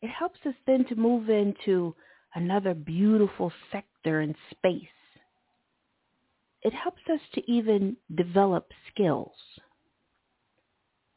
It 0.00 0.08
helps 0.10 0.40
us 0.46 0.54
then 0.66 0.84
to 0.86 0.96
move 0.96 1.30
into 1.30 1.94
another 2.34 2.74
beautiful 2.74 3.52
sector 3.70 4.20
and 4.20 4.34
space. 4.50 4.82
It 6.62 6.72
helps 6.72 7.02
us 7.12 7.20
to 7.34 7.50
even 7.50 7.96
develop 8.14 8.68
skills, 8.92 9.32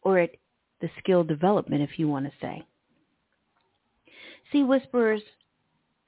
or 0.02 0.20
it, 0.20 0.40
the 0.82 0.90
skill 1.00 1.24
development, 1.24 1.82
if 1.82 1.98
you 1.98 2.08
want 2.08 2.26
to 2.26 2.32
say. 2.42 2.64
See, 4.52 4.64
whisperers, 4.64 5.22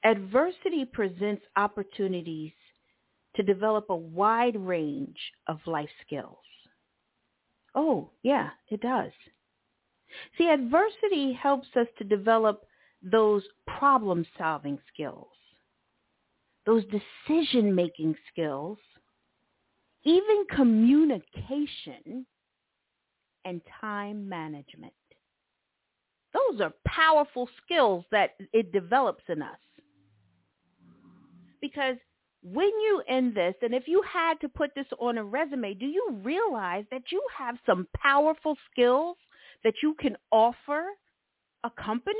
adversity 0.04 0.84
presents 0.84 1.42
opportunities 1.56 2.52
to 3.36 3.42
develop 3.42 3.90
a 3.90 3.96
wide 3.96 4.56
range 4.56 5.18
of 5.46 5.58
life 5.66 5.90
skills. 6.06 6.36
Oh, 7.74 8.10
yeah, 8.22 8.50
it 8.68 8.80
does. 8.80 9.12
See, 10.36 10.48
adversity 10.48 11.32
helps 11.32 11.68
us 11.76 11.86
to 11.98 12.04
develop 12.04 12.64
those 13.02 13.42
problem-solving 13.66 14.78
skills, 14.92 15.28
those 16.66 16.84
decision-making 16.86 18.16
skills, 18.32 18.78
even 20.04 20.46
communication 20.54 22.26
and 23.44 23.60
time 23.80 24.28
management. 24.28 24.92
Those 26.32 26.60
are 26.60 26.72
powerful 26.86 27.48
skills 27.64 28.04
that 28.10 28.30
it 28.52 28.72
develops 28.72 29.24
in 29.28 29.42
us. 29.42 29.58
Because 31.60 31.96
when 32.42 32.68
you 32.68 33.02
end 33.08 33.34
this, 33.34 33.54
and 33.62 33.74
if 33.74 33.88
you 33.88 34.02
had 34.02 34.40
to 34.40 34.48
put 34.48 34.74
this 34.74 34.86
on 35.00 35.18
a 35.18 35.24
resume, 35.24 35.74
do 35.74 35.86
you 35.86 36.18
realize 36.22 36.84
that 36.90 37.10
you 37.10 37.22
have 37.36 37.56
some 37.66 37.88
powerful 37.96 38.56
skills 38.70 39.16
that 39.64 39.74
you 39.82 39.94
can 39.98 40.16
offer 40.30 40.84
a 41.64 41.70
company? 41.70 42.18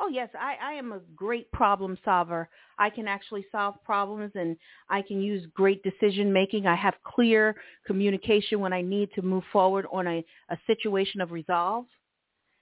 Oh 0.00 0.08
yes, 0.08 0.28
I, 0.38 0.56
I 0.62 0.72
am 0.74 0.92
a 0.92 1.00
great 1.16 1.50
problem 1.50 1.98
solver. 2.04 2.48
I 2.78 2.88
can 2.88 3.08
actually 3.08 3.44
solve 3.50 3.74
problems 3.84 4.32
and 4.34 4.56
I 4.88 5.02
can 5.02 5.20
use 5.20 5.44
great 5.54 5.82
decision 5.82 6.32
making. 6.32 6.66
I 6.66 6.76
have 6.76 6.94
clear 7.04 7.56
communication 7.84 8.60
when 8.60 8.72
I 8.72 8.80
need 8.80 9.10
to 9.14 9.22
move 9.22 9.42
forward 9.52 9.86
on 9.92 10.06
a, 10.06 10.24
a 10.50 10.58
situation 10.66 11.20
of 11.20 11.32
resolve. 11.32 11.86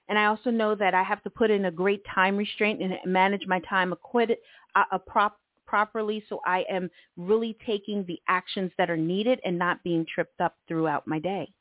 And 0.09 0.17
I 0.17 0.25
also 0.25 0.49
know 0.49 0.73
that 0.75 0.93
I 0.93 1.03
have 1.03 1.21
to 1.23 1.29
put 1.29 1.51
in 1.51 1.65
a 1.65 1.71
great 1.71 2.03
time 2.13 2.37
restraint 2.37 2.81
and 2.81 2.93
manage 3.05 3.45
my 3.45 3.59
time 3.61 3.91
acquitted, 3.91 4.37
uh, 4.75 4.83
uh, 4.91 4.97
prop, 4.99 5.39
properly 5.65 6.23
so 6.29 6.39
I 6.45 6.63
am 6.69 6.89
really 7.17 7.57
taking 7.65 8.05
the 8.05 8.19
actions 8.27 8.71
that 8.77 8.89
are 8.89 8.97
needed 8.97 9.39
and 9.43 9.59
not 9.59 9.83
being 9.83 10.05
tripped 10.05 10.39
up 10.39 10.55
throughout 10.67 11.05
my 11.07 11.19
day. 11.19 11.51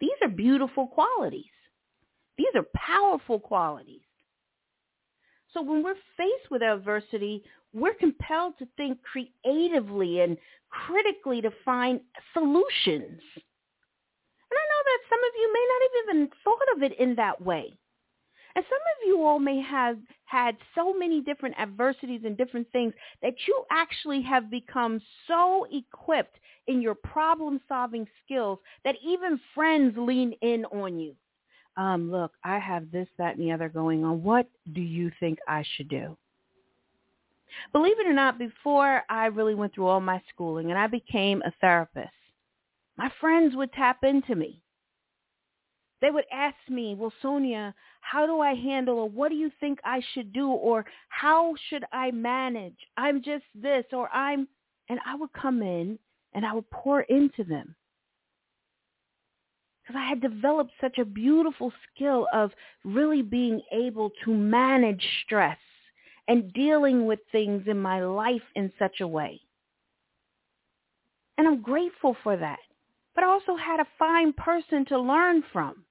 These 0.00 0.10
are 0.22 0.28
beautiful 0.28 0.86
qualities. 0.86 1.44
These 2.38 2.54
are 2.54 2.66
powerful 2.74 3.38
qualities. 3.38 4.00
So 5.52 5.62
when 5.62 5.82
we're 5.82 5.94
faced 6.16 6.50
with 6.50 6.62
adversity, 6.62 7.44
we're 7.74 7.94
compelled 7.94 8.54
to 8.58 8.66
think 8.76 8.98
creatively 9.02 10.20
and 10.20 10.36
critically 10.70 11.40
to 11.42 11.50
find 11.64 12.00
solutions. 12.32 13.20
And 14.52 14.58
I 14.58 14.66
know 14.68 14.82
that 14.84 15.08
some 15.08 15.24
of 15.24 15.32
you 15.40 15.52
may 15.52 15.66
not 15.70 15.82
have 15.82 16.04
even 16.04 16.30
thought 16.44 16.76
of 16.76 16.82
it 16.82 16.98
in 16.98 17.14
that 17.14 17.40
way. 17.40 17.72
And 18.54 18.64
some 18.68 18.78
of 18.78 19.08
you 19.08 19.24
all 19.24 19.38
may 19.38 19.62
have 19.62 19.96
had 20.26 20.58
so 20.74 20.92
many 20.92 21.22
different 21.22 21.58
adversities 21.58 22.20
and 22.26 22.36
different 22.36 22.70
things 22.70 22.92
that 23.22 23.32
you 23.48 23.64
actually 23.70 24.20
have 24.22 24.50
become 24.50 25.00
so 25.26 25.66
equipped 25.72 26.36
in 26.66 26.82
your 26.82 26.94
problem 26.94 27.62
solving 27.66 28.06
skills 28.22 28.58
that 28.84 28.96
even 29.02 29.40
friends 29.54 29.94
lean 29.96 30.34
in 30.42 30.66
on 30.66 30.98
you. 30.98 31.14
Um, 31.78 32.10
look, 32.10 32.32
I 32.44 32.58
have 32.58 32.90
this, 32.90 33.08
that, 33.16 33.36
and 33.36 33.42
the 33.42 33.52
other 33.52 33.70
going 33.70 34.04
on. 34.04 34.22
What 34.22 34.46
do 34.74 34.82
you 34.82 35.10
think 35.18 35.38
I 35.48 35.64
should 35.76 35.88
do? 35.88 36.14
Believe 37.72 37.98
it 38.00 38.06
or 38.06 38.12
not, 38.12 38.38
before 38.38 39.02
I 39.08 39.26
really 39.26 39.54
went 39.54 39.74
through 39.74 39.86
all 39.86 40.00
my 40.00 40.20
schooling 40.28 40.70
and 40.70 40.78
I 40.78 40.88
became 40.88 41.40
a 41.42 41.52
therapist, 41.62 42.10
my 42.96 43.10
friends 43.20 43.56
would 43.56 43.72
tap 43.72 44.04
into 44.04 44.34
me. 44.34 44.62
They 46.00 46.10
would 46.10 46.24
ask 46.32 46.56
me, 46.68 46.96
well, 46.96 47.12
Sonya, 47.22 47.74
how 48.00 48.26
do 48.26 48.40
I 48.40 48.54
handle 48.54 48.98
or 48.98 49.08
what 49.08 49.28
do 49.28 49.36
you 49.36 49.50
think 49.60 49.78
I 49.84 50.02
should 50.12 50.32
do 50.32 50.48
or 50.48 50.84
how 51.08 51.54
should 51.68 51.84
I 51.92 52.10
manage? 52.10 52.76
I'm 52.96 53.22
just 53.22 53.44
this 53.54 53.84
or 53.92 54.10
I'm, 54.12 54.48
and 54.88 54.98
I 55.06 55.14
would 55.14 55.32
come 55.32 55.62
in 55.62 55.98
and 56.34 56.44
I 56.44 56.52
would 56.52 56.68
pour 56.70 57.02
into 57.02 57.44
them. 57.44 57.76
Because 59.82 59.98
I 59.98 60.08
had 60.08 60.20
developed 60.20 60.72
such 60.80 60.98
a 60.98 61.04
beautiful 61.04 61.72
skill 61.94 62.26
of 62.32 62.50
really 62.84 63.22
being 63.22 63.60
able 63.70 64.10
to 64.24 64.34
manage 64.34 65.04
stress 65.24 65.58
and 66.28 66.52
dealing 66.52 67.06
with 67.06 67.18
things 67.30 67.64
in 67.66 67.80
my 67.80 68.04
life 68.04 68.42
in 68.54 68.72
such 68.78 69.00
a 69.00 69.06
way. 69.06 69.40
And 71.38 71.46
I'm 71.46 71.62
grateful 71.62 72.16
for 72.22 72.36
that. 72.36 72.58
But 73.14 73.24
also 73.24 73.56
had 73.56 73.80
a 73.80 73.86
fine 73.98 74.32
person 74.32 74.84
to 74.86 74.98
learn 74.98 75.42
from. 75.52 75.84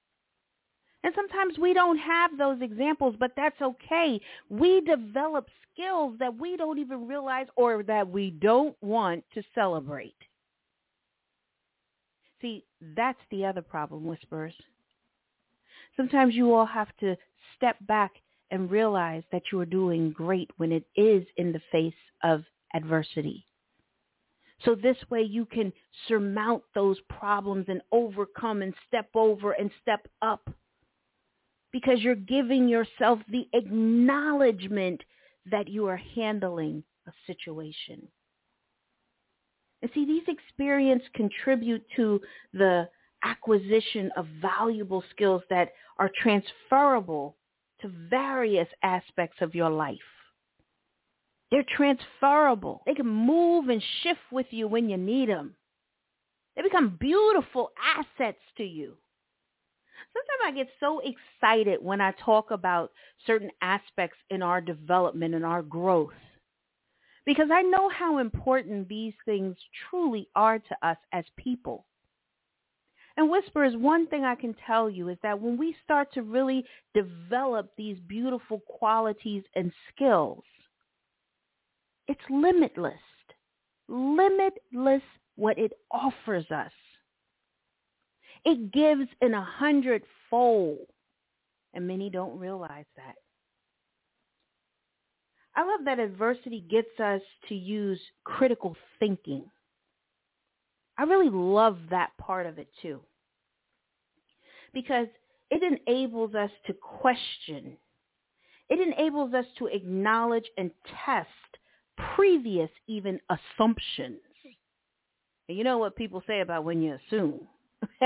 And 1.04 1.12
sometimes 1.14 1.58
we 1.58 1.72
don't 1.72 1.98
have 1.98 2.36
those 2.38 2.60
examples, 2.60 3.16
but 3.18 3.32
that's 3.36 3.60
okay. 3.60 4.20
We 4.48 4.80
develop 4.82 5.48
skills 5.72 6.16
that 6.18 6.36
we 6.36 6.56
don't 6.56 6.78
even 6.78 7.08
realize 7.08 7.46
or 7.56 7.82
that 7.84 8.08
we 8.08 8.30
don't 8.30 8.76
want 8.80 9.24
to 9.34 9.42
celebrate. 9.54 10.14
See, 12.40 12.64
that's 12.96 13.18
the 13.30 13.46
other 13.46 13.62
problem, 13.62 14.04
whisperers. 14.04 14.54
Sometimes 15.96 16.34
you 16.34 16.54
all 16.54 16.66
have 16.66 16.94
to 17.00 17.16
step 17.56 17.76
back 17.82 18.12
and 18.50 18.70
realize 18.70 19.22
that 19.32 19.42
you 19.50 19.60
are 19.60 19.66
doing 19.66 20.10
great 20.10 20.50
when 20.56 20.72
it 20.72 20.84
is 20.96 21.24
in 21.36 21.52
the 21.52 21.62
face 21.70 21.94
of 22.22 22.44
adversity. 22.74 23.46
So 24.64 24.74
this 24.74 24.96
way 25.10 25.22
you 25.22 25.44
can 25.46 25.72
surmount 26.06 26.62
those 26.74 26.98
problems 27.08 27.66
and 27.68 27.80
overcome 27.90 28.62
and 28.62 28.74
step 28.86 29.08
over 29.14 29.52
and 29.52 29.70
step 29.80 30.06
up 30.20 30.48
because 31.72 32.00
you're 32.00 32.14
giving 32.14 32.68
yourself 32.68 33.18
the 33.28 33.48
acknowledgement 33.54 35.02
that 35.50 35.68
you 35.68 35.86
are 35.86 35.96
handling 35.96 36.84
a 37.06 37.12
situation. 37.26 38.06
And 39.80 39.90
see, 39.92 40.04
these 40.04 40.22
experiences 40.28 41.08
contribute 41.14 41.84
to 41.96 42.20
the 42.52 42.88
acquisition 43.24 44.10
of 44.16 44.26
valuable 44.40 45.02
skills 45.10 45.42
that 45.50 45.72
are 45.98 46.10
transferable 46.22 47.36
to 47.80 47.90
various 48.08 48.68
aspects 48.82 49.38
of 49.40 49.54
your 49.54 49.70
life. 49.70 49.98
They're 51.52 51.64
transferable. 51.76 52.82
They 52.84 52.94
can 52.94 53.06
move 53.06 53.68
and 53.68 53.80
shift 54.02 54.18
with 54.32 54.46
you 54.50 54.66
when 54.66 54.88
you 54.88 54.96
need 54.96 55.28
them. 55.28 55.54
They 56.56 56.62
become 56.62 56.96
beautiful 56.98 57.70
assets 57.96 58.40
to 58.56 58.64
you 58.64 58.96
sometimes 60.12 60.40
I 60.44 60.56
get 60.56 60.68
so 60.80 61.00
excited 61.00 61.82
when 61.82 62.00
I 62.00 62.12
talk 62.12 62.50
about 62.50 62.90
certain 63.26 63.50
aspects 63.60 64.18
in 64.30 64.42
our 64.42 64.60
development 64.60 65.34
and 65.34 65.44
our 65.44 65.62
growth 65.62 66.12
because 67.24 67.48
I 67.52 67.62
know 67.62 67.88
how 67.88 68.18
important 68.18 68.88
these 68.88 69.14
things 69.24 69.56
truly 69.88 70.28
are 70.34 70.58
to 70.58 70.76
us 70.86 70.96
as 71.12 71.24
people. 71.36 71.86
And 73.16 73.30
Whispers, 73.30 73.76
one 73.76 74.06
thing 74.06 74.24
I 74.24 74.34
can 74.34 74.56
tell 74.66 74.88
you 74.88 75.08
is 75.08 75.18
that 75.22 75.38
when 75.38 75.58
we 75.58 75.76
start 75.84 76.12
to 76.14 76.22
really 76.22 76.64
develop 76.94 77.70
these 77.76 77.98
beautiful 78.08 78.60
qualities 78.60 79.44
and 79.54 79.70
skills, 79.94 80.42
it's 82.08 82.20
limitless. 82.30 82.94
Limitless 83.88 85.02
what 85.36 85.58
it 85.58 85.72
offers 85.90 86.50
us. 86.50 86.72
It 88.44 88.72
gives 88.72 89.08
in 89.20 89.34
a 89.34 89.44
hundredfold. 89.44 90.86
And 91.74 91.86
many 91.86 92.10
don't 92.10 92.38
realize 92.38 92.84
that. 92.96 93.14
I 95.54 95.64
love 95.64 95.84
that 95.84 95.98
adversity 95.98 96.64
gets 96.70 96.98
us 96.98 97.20
to 97.48 97.54
use 97.54 98.00
critical 98.24 98.76
thinking. 98.98 99.44
I 100.98 101.04
really 101.04 101.30
love 101.30 101.78
that 101.90 102.10
part 102.18 102.46
of 102.46 102.58
it 102.58 102.68
too. 102.80 103.00
Because 104.72 105.08
it 105.50 105.62
enables 105.62 106.34
us 106.34 106.50
to 106.66 106.72
question. 106.72 107.76
It 108.70 108.80
enables 108.80 109.34
us 109.34 109.44
to 109.58 109.66
acknowledge 109.66 110.46
and 110.56 110.70
test 111.04 111.28
previous 112.14 112.70
even 112.86 113.20
assumptions. 113.28 114.20
And 115.48 115.58
you 115.58 115.64
know 115.64 115.78
what 115.78 115.96
people 115.96 116.22
say 116.26 116.40
about 116.40 116.64
when 116.64 116.80
you 116.80 116.98
assume. 117.06 117.40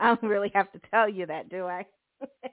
I 0.00 0.06
don't 0.06 0.22
really 0.22 0.50
have 0.54 0.70
to 0.72 0.80
tell 0.90 1.08
you 1.08 1.26
that, 1.26 1.48
do 1.50 1.66
I? 1.66 1.86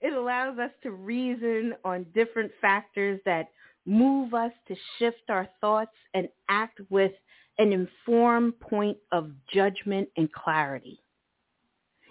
it 0.00 0.12
allows 0.12 0.58
us 0.58 0.70
to 0.82 0.90
reason 0.90 1.74
on 1.84 2.06
different 2.14 2.52
factors 2.60 3.20
that 3.24 3.50
move 3.86 4.34
us 4.34 4.52
to 4.68 4.76
shift 4.98 5.30
our 5.30 5.48
thoughts 5.60 5.96
and 6.14 6.28
act 6.48 6.80
with 6.90 7.12
an 7.58 7.72
informed 7.72 8.58
point 8.60 8.96
of 9.12 9.30
judgment 9.52 10.08
and 10.16 10.30
clarity. 10.32 11.02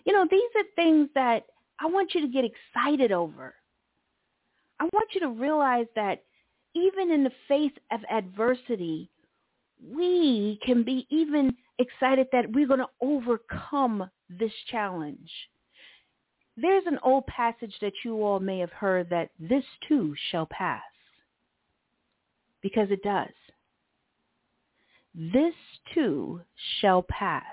You 0.06 0.14
know, 0.14 0.26
these 0.30 0.42
are 0.56 0.64
things 0.76 1.10
that 1.16 1.46
I 1.80 1.86
want 1.88 2.14
you 2.14 2.22
to 2.22 2.28
get 2.28 2.46
excited 2.46 3.12
over. 3.12 3.54
I 4.80 4.86
want 4.94 5.10
you 5.14 5.22
to 5.22 5.30
realize 5.30 5.88
that 5.96 6.24
even 6.76 7.12
in 7.12 7.24
the 7.24 7.32
face 7.48 7.74
of 7.92 8.02
adversity, 8.12 9.10
we 9.84 10.60
can 10.66 10.84
be 10.84 11.08
even 11.10 11.56
excited 11.80 12.28
that 12.32 12.52
we're 12.52 12.68
going 12.68 12.80
to 12.80 12.88
overcome 13.02 14.10
this 14.30 14.52
challenge. 14.70 15.30
There's 16.58 16.84
an 16.88 17.00
old 17.04 17.26
passage 17.28 17.74
that 17.82 17.94
you 18.04 18.22
all 18.24 18.40
may 18.40 18.60
have 18.60 18.72
heard 18.72 19.10
that 19.10 19.30
this 19.40 19.64
too 19.88 20.14
shall 20.30 20.46
pass. 20.46 20.82
Because 22.62 22.92
it 22.92 23.02
does. 23.02 23.30
This 25.16 25.54
too 25.94 26.42
shall 26.82 27.04
pass. 27.04 27.44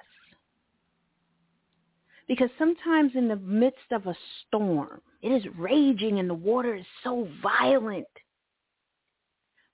Because 2.26 2.50
sometimes 2.59 3.12
in 3.14 3.29
the 3.29 3.37
midst 3.37 3.92
of 3.92 4.07
a 4.07 4.16
storm, 4.46 5.00
it 5.22 5.29
is 5.29 5.44
raging 5.57 6.18
and 6.18 6.29
the 6.29 6.35
water 6.35 6.74
is 6.74 6.85
so 7.05 7.29
violent. 7.40 8.07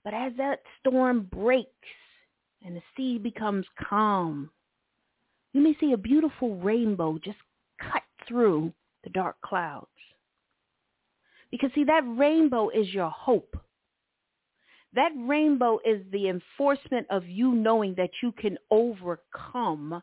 But 0.03 0.13
as 0.13 0.33
that 0.37 0.59
storm 0.79 1.29
breaks, 1.31 1.69
and 2.65 2.75
the 2.75 2.81
sea 2.95 3.17
becomes 3.17 3.65
calm, 3.89 4.49
you 5.53 5.61
may 5.61 5.75
see 5.79 5.91
a 5.91 5.97
beautiful 5.97 6.55
rainbow 6.57 7.19
just 7.23 7.37
cut 7.79 8.03
through 8.27 8.73
the 9.03 9.09
dark 9.09 9.39
clouds. 9.41 9.87
Because 11.51 11.71
see, 11.75 11.83
that 11.83 12.03
rainbow 12.17 12.69
is 12.69 12.93
your 12.93 13.09
hope. 13.09 13.55
That 14.93 15.11
rainbow 15.15 15.79
is 15.85 16.01
the 16.11 16.29
enforcement 16.29 17.07
of 17.09 17.27
you 17.27 17.53
knowing 17.53 17.95
that 17.95 18.11
you 18.21 18.31
can 18.31 18.57
overcome 18.71 20.01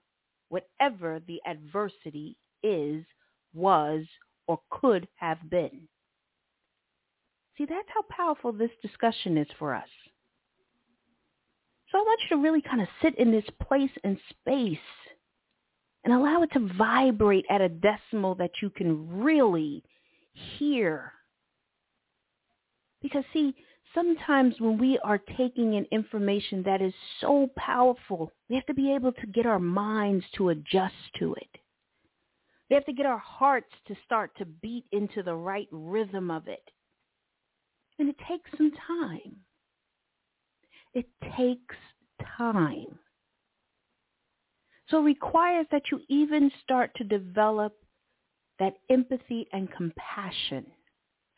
whatever 0.48 1.20
the 1.26 1.40
adversity 1.46 2.36
is, 2.62 3.04
was, 3.54 4.04
or 4.46 4.60
could 4.70 5.08
have 5.16 5.38
been. 5.48 5.88
See, 7.61 7.66
that's 7.66 7.88
how 7.92 8.01
powerful 8.09 8.53
this 8.53 8.70
discussion 8.81 9.37
is 9.37 9.46
for 9.59 9.75
us. 9.75 9.88
So 11.92 11.99
I 11.99 12.01
want 12.01 12.20
you 12.23 12.37
to 12.37 12.42
really 12.42 12.62
kind 12.62 12.81
of 12.81 12.88
sit 13.03 13.18
in 13.18 13.31
this 13.31 13.44
place 13.62 13.90
and 14.03 14.18
space 14.31 14.79
and 16.03 16.14
allow 16.14 16.42
it 16.42 16.51
to 16.55 16.70
vibrate 16.79 17.44
at 17.51 17.61
a 17.61 17.68
decimal 17.68 18.35
that 18.37 18.53
you 18.62 18.70
can 18.70 19.23
really 19.23 19.83
hear. 20.57 21.12
Because 23.03 23.25
see, 23.35 23.55
sometimes 23.94 24.55
when 24.59 24.79
we 24.79 24.99
are 25.05 25.18
taking 25.18 25.75
in 25.75 25.85
information 25.92 26.62
that 26.62 26.81
is 26.81 26.94
so 27.20 27.51
powerful, 27.59 28.33
we 28.49 28.57
have 28.57 28.64
to 28.66 28.75
be 28.75 28.94
able 28.94 29.12
to 29.12 29.27
get 29.27 29.44
our 29.44 29.61
minds 29.61 30.25
to 30.38 30.49
adjust 30.49 30.94
to 31.18 31.35
it. 31.35 31.59
We 32.70 32.75
have 32.75 32.87
to 32.87 32.94
get 32.94 33.05
our 33.05 33.18
hearts 33.18 33.75
to 33.87 33.94
start 34.07 34.31
to 34.38 34.46
beat 34.46 34.87
into 34.92 35.23
the 35.23 35.35
right 35.35 35.68
rhythm 35.70 36.31
of 36.31 36.49
it. 36.49 36.62
And 38.00 38.10
it 38.10 38.16
takes 38.28 38.50
some 38.58 38.72
time. 38.88 39.38
It 40.94 41.06
takes 41.36 41.76
time. 42.38 42.98
So 44.90 45.00
it 45.00 45.04
requires 45.04 45.66
that 45.72 45.84
you 45.92 46.00
even 46.08 46.50
start 46.64 46.92
to 46.96 47.04
develop 47.04 47.74
that 48.58 48.74
empathy 48.90 49.48
and 49.52 49.70
compassion. 49.72 50.66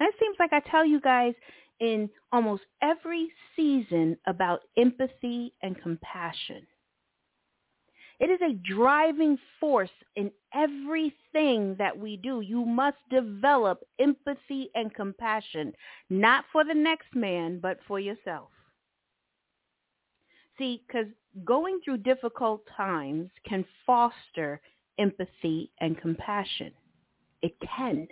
And 0.00 0.08
it 0.08 0.14
seems 0.20 0.36
like 0.38 0.52
I 0.52 0.60
tell 0.70 0.84
you 0.84 1.00
guys 1.00 1.34
in 1.80 2.10
almost 2.32 2.62
every 2.82 3.30
season 3.56 4.18
about 4.26 4.60
empathy 4.76 5.54
and 5.62 5.80
compassion. 5.80 6.66
It 8.22 8.30
is 8.30 8.40
a 8.40 8.54
driving 8.72 9.36
force 9.58 9.90
in 10.14 10.30
everything 10.54 11.74
that 11.80 11.98
we 11.98 12.16
do. 12.16 12.40
You 12.40 12.64
must 12.64 12.98
develop 13.10 13.80
empathy 13.98 14.70
and 14.76 14.94
compassion, 14.94 15.72
not 16.08 16.44
for 16.52 16.64
the 16.64 16.72
next 16.72 17.16
man, 17.16 17.58
but 17.58 17.78
for 17.88 17.98
yourself. 17.98 18.50
See, 20.56 20.84
because 20.86 21.08
going 21.44 21.80
through 21.84 21.98
difficult 21.98 22.62
times 22.76 23.28
can 23.44 23.64
foster 23.84 24.60
empathy 25.00 25.72
and 25.80 26.00
compassion. 26.00 26.70
It 27.42 27.56
can. 27.76 28.06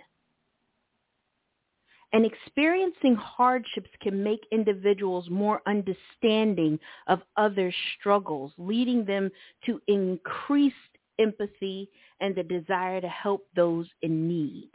And 2.13 2.25
experiencing 2.25 3.15
hardships 3.15 3.89
can 4.01 4.21
make 4.21 4.45
individuals 4.51 5.29
more 5.29 5.61
understanding 5.65 6.77
of 7.07 7.21
others' 7.37 7.75
struggles, 7.97 8.51
leading 8.57 9.05
them 9.05 9.31
to 9.65 9.81
increased 9.87 10.75
empathy 11.19 11.89
and 12.19 12.35
the 12.35 12.43
desire 12.43 12.99
to 12.99 13.07
help 13.07 13.47
those 13.55 13.87
in 14.01 14.27
need. 14.27 14.69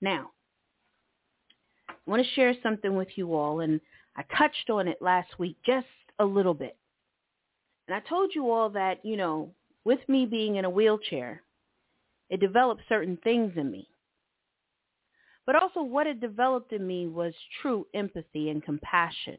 Now, 0.00 0.30
I 1.88 1.94
want 2.06 2.24
to 2.24 2.32
share 2.34 2.54
something 2.62 2.94
with 2.94 3.08
you 3.16 3.34
all, 3.34 3.60
and 3.60 3.80
I 4.16 4.22
touched 4.36 4.70
on 4.70 4.86
it 4.86 5.02
last 5.02 5.38
week 5.38 5.56
just 5.64 5.86
a 6.18 6.24
little 6.24 6.54
bit. 6.54 6.76
And 7.88 7.96
I 7.96 8.08
told 8.08 8.32
you 8.34 8.50
all 8.50 8.70
that, 8.70 9.04
you 9.04 9.16
know, 9.16 9.50
with 9.84 10.00
me 10.08 10.24
being 10.26 10.56
in 10.56 10.64
a 10.64 10.70
wheelchair, 10.70 11.42
it 12.28 12.38
developed 12.38 12.82
certain 12.88 13.18
things 13.24 13.52
in 13.56 13.70
me. 13.70 13.88
But 15.46 15.56
also 15.56 15.82
what 15.82 16.06
it 16.06 16.20
developed 16.20 16.72
in 16.72 16.86
me 16.86 17.06
was 17.06 17.34
true 17.60 17.86
empathy 17.94 18.50
and 18.50 18.62
compassion. 18.62 19.38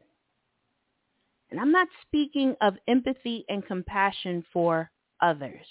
And 1.50 1.60
I'm 1.60 1.72
not 1.72 1.88
speaking 2.02 2.56
of 2.60 2.74
empathy 2.88 3.44
and 3.48 3.64
compassion 3.64 4.44
for 4.52 4.90
others. 5.20 5.66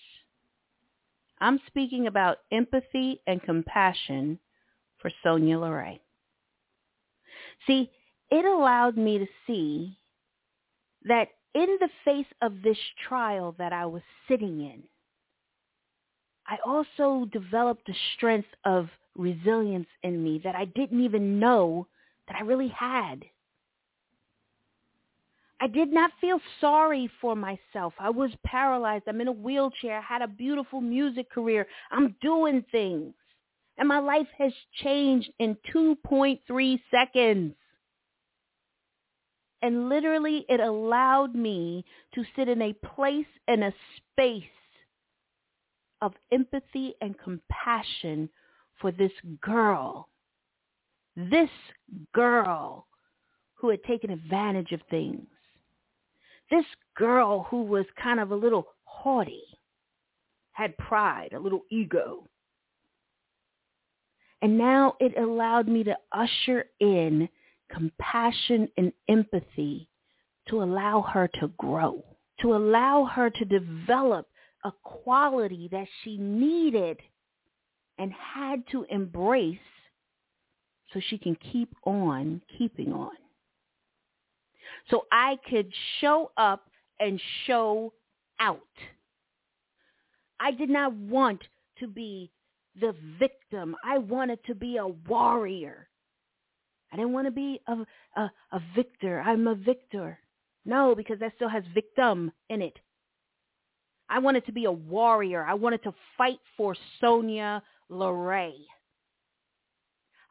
I'm 1.39 1.59
speaking 1.67 2.05
about 2.05 2.37
empathy 2.51 3.19
and 3.25 3.41
compassion 3.41 4.39
for 4.99 5.11
Sonya 5.23 5.57
LaRae. 5.57 5.99
See, 7.65 7.89
it 8.29 8.45
allowed 8.45 8.95
me 8.95 9.17
to 9.17 9.27
see 9.47 9.97
that 11.03 11.29
in 11.53 11.77
the 11.79 11.89
face 12.05 12.31
of 12.41 12.61
this 12.61 12.77
trial 13.07 13.55
that 13.57 13.73
I 13.73 13.87
was 13.87 14.03
sitting 14.27 14.61
in, 14.61 14.83
I 16.47 16.57
also 16.65 17.25
developed 17.31 17.87
the 17.87 17.95
strength 18.15 18.47
of 18.65 18.87
resilience 19.15 19.87
in 20.03 20.23
me 20.23 20.39
that 20.43 20.55
I 20.55 20.65
didn't 20.65 21.03
even 21.03 21.39
know 21.39 21.87
that 22.27 22.37
I 22.37 22.41
really 22.41 22.69
had. 22.69 23.25
I 25.59 25.67
did 25.67 25.93
not 25.93 26.11
feel 26.19 26.39
sorry 26.59 27.09
for 27.21 27.35
myself. 27.35 27.93
I 27.99 28.09
was 28.09 28.31
paralyzed. 28.43 29.03
I'm 29.07 29.21
in 29.21 29.27
a 29.27 29.31
wheelchair. 29.31 29.99
I 29.99 30.01
had 30.01 30.23
a 30.23 30.27
beautiful 30.27 30.81
music 30.81 31.29
career. 31.29 31.67
I'm 31.91 32.15
doing 32.19 32.65
things. 32.71 33.13
And 33.77 33.87
my 33.87 33.99
life 33.99 34.27
has 34.39 34.51
changed 34.83 35.29
in 35.37 35.55
2.3 35.73 36.81
seconds. 36.89 37.53
And 39.61 39.87
literally 39.87 40.45
it 40.49 40.59
allowed 40.59 41.35
me 41.35 41.85
to 42.15 42.23
sit 42.35 42.49
in 42.49 42.61
a 42.63 42.73
place 42.73 43.27
and 43.47 43.63
a 43.63 43.73
space 43.97 44.43
of 46.01 46.13
empathy 46.31 46.95
and 47.01 47.15
compassion 47.19 48.29
for 48.81 48.91
this 48.91 49.11
girl, 49.41 50.09
this 51.15 51.49
girl 52.13 52.87
who 53.53 53.69
had 53.69 53.83
taken 53.83 54.09
advantage 54.09 54.71
of 54.71 54.81
things, 54.89 55.27
this 56.49 56.65
girl 56.97 57.47
who 57.49 57.63
was 57.63 57.85
kind 58.01 58.19
of 58.19 58.31
a 58.31 58.35
little 58.35 58.67
haughty, 58.83 59.43
had 60.51 60.77
pride, 60.77 61.29
a 61.33 61.39
little 61.39 61.61
ego. 61.69 62.27
And 64.41 64.57
now 64.57 64.95
it 64.99 65.17
allowed 65.17 65.67
me 65.67 65.83
to 65.83 65.95
usher 66.11 66.65
in 66.79 67.29
compassion 67.71 68.67
and 68.77 68.91
empathy 69.07 69.87
to 70.49 70.63
allow 70.63 71.01
her 71.01 71.29
to 71.39 71.47
grow, 71.57 72.03
to 72.41 72.55
allow 72.55 73.05
her 73.05 73.29
to 73.29 73.45
develop 73.45 74.27
a 74.65 74.71
quality 74.83 75.69
that 75.71 75.87
she 76.03 76.17
needed 76.17 76.99
and 78.01 78.11
had 78.13 78.63
to 78.71 78.83
embrace 78.89 79.59
so 80.91 80.99
she 81.07 81.19
can 81.19 81.37
keep 81.51 81.71
on 81.85 82.41
keeping 82.57 82.91
on. 82.91 83.11
So 84.89 85.05
I 85.11 85.37
could 85.47 85.71
show 85.99 86.31
up 86.35 86.67
and 86.99 87.21
show 87.45 87.93
out. 88.39 88.59
I 90.39 90.49
did 90.49 90.71
not 90.71 90.95
want 90.95 91.43
to 91.77 91.87
be 91.87 92.31
the 92.79 92.95
victim. 93.19 93.75
I 93.85 93.99
wanted 93.99 94.43
to 94.45 94.55
be 94.55 94.77
a 94.77 94.87
warrior. 94.87 95.87
I 96.91 96.95
didn't 96.95 97.13
want 97.13 97.27
to 97.27 97.31
be 97.31 97.61
a, 97.67 97.85
a, 98.19 98.31
a 98.51 98.61
victor. 98.75 99.21
I'm 99.21 99.45
a 99.45 99.53
victor. 99.53 100.17
No, 100.65 100.95
because 100.95 101.19
that 101.19 101.33
still 101.35 101.49
has 101.49 101.63
victim 101.75 102.31
in 102.49 102.63
it. 102.63 102.79
I 104.09 104.17
wanted 104.17 104.43
to 104.47 104.51
be 104.51 104.65
a 104.65 104.71
warrior. 104.71 105.45
I 105.45 105.53
wanted 105.53 105.83
to 105.83 105.93
fight 106.17 106.39
for 106.57 106.75
Sonya 106.99 107.61
LaRae. 107.91 108.65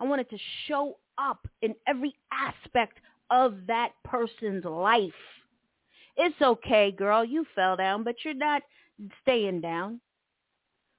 I 0.00 0.04
wanted 0.04 0.30
to 0.30 0.38
show 0.66 0.96
up 1.18 1.46
in 1.62 1.74
every 1.86 2.14
aspect 2.32 2.98
of 3.30 3.54
that 3.66 3.92
person's 4.04 4.64
life. 4.64 5.12
It's 6.16 6.40
okay, 6.40 6.90
girl. 6.90 7.24
You 7.24 7.46
fell 7.54 7.76
down, 7.76 8.02
but 8.02 8.16
you're 8.24 8.34
not 8.34 8.62
staying 9.22 9.60
down. 9.60 10.00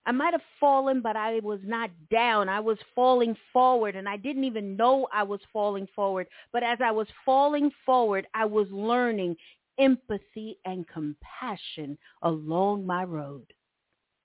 I 0.05 0.11
might 0.11 0.33
have 0.33 0.41
fallen, 0.59 1.01
but 1.01 1.15
I 1.15 1.39
was 1.41 1.59
not 1.63 1.91
down. 2.09 2.49
I 2.49 2.59
was 2.59 2.77
falling 2.95 3.35
forward, 3.53 3.95
and 3.95 4.09
I 4.09 4.17
didn't 4.17 4.45
even 4.45 4.75
know 4.75 5.07
I 5.13 5.23
was 5.23 5.41
falling 5.53 5.87
forward. 5.95 6.27
But 6.51 6.63
as 6.63 6.79
I 6.83 6.91
was 6.91 7.07
falling 7.23 7.71
forward, 7.85 8.25
I 8.33 8.45
was 8.45 8.67
learning 8.71 9.35
empathy 9.77 10.57
and 10.65 10.87
compassion 10.87 11.97
along 12.23 12.85
my 12.85 13.03
road. 13.03 13.45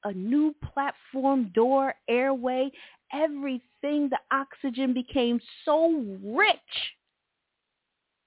A 0.07 0.13
new 0.13 0.55
platform, 0.73 1.51
door, 1.53 1.93
airway, 2.09 2.71
everything, 3.13 4.09
the 4.09 4.21
oxygen 4.31 4.95
became 4.95 5.41
so 5.65 6.01
rich 6.23 6.95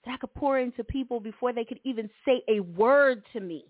that 0.03 0.11
I 0.11 0.17
could 0.17 0.33
pour 0.33 0.59
into 0.59 0.83
people 0.83 1.21
before 1.21 1.53
they 1.53 1.63
could 1.63 1.79
even 1.85 2.09
say 2.25 2.43
a 2.49 2.59
word 2.59 3.23
to 3.31 3.39
me. 3.39 3.63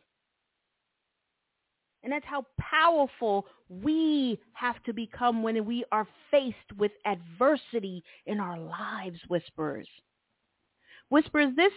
And 2.01 2.11
that's 2.11 2.25
how 2.25 2.45
powerful 2.59 3.45
we 3.69 4.39
have 4.53 4.81
to 4.85 4.93
become 4.93 5.43
when 5.43 5.63
we 5.63 5.85
are 5.91 6.07
faced 6.31 6.55
with 6.79 6.93
adversity 7.05 8.03
in 8.25 8.39
our 8.39 8.57
lives, 8.57 9.19
Whispers. 9.27 9.87
Whispers, 11.09 11.55
this 11.55 11.73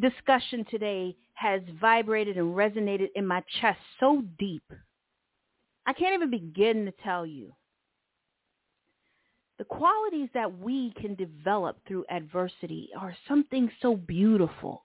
discussion 0.00 0.64
today 0.70 1.14
has 1.34 1.60
vibrated 1.78 2.38
and 2.38 2.54
resonated 2.54 3.08
in 3.14 3.26
my 3.26 3.42
chest 3.60 3.80
so 4.00 4.22
deep. 4.38 4.64
I 5.86 5.92
can't 5.92 6.14
even 6.14 6.30
begin 6.30 6.84
to 6.86 6.92
tell 7.02 7.24
you. 7.24 7.54
The 9.58 9.64
qualities 9.64 10.28
that 10.34 10.58
we 10.58 10.92
can 11.00 11.14
develop 11.14 11.78
through 11.86 12.04
adversity 12.10 12.90
are 12.98 13.16
something 13.26 13.70
so 13.80 13.96
beautiful. 13.96 14.84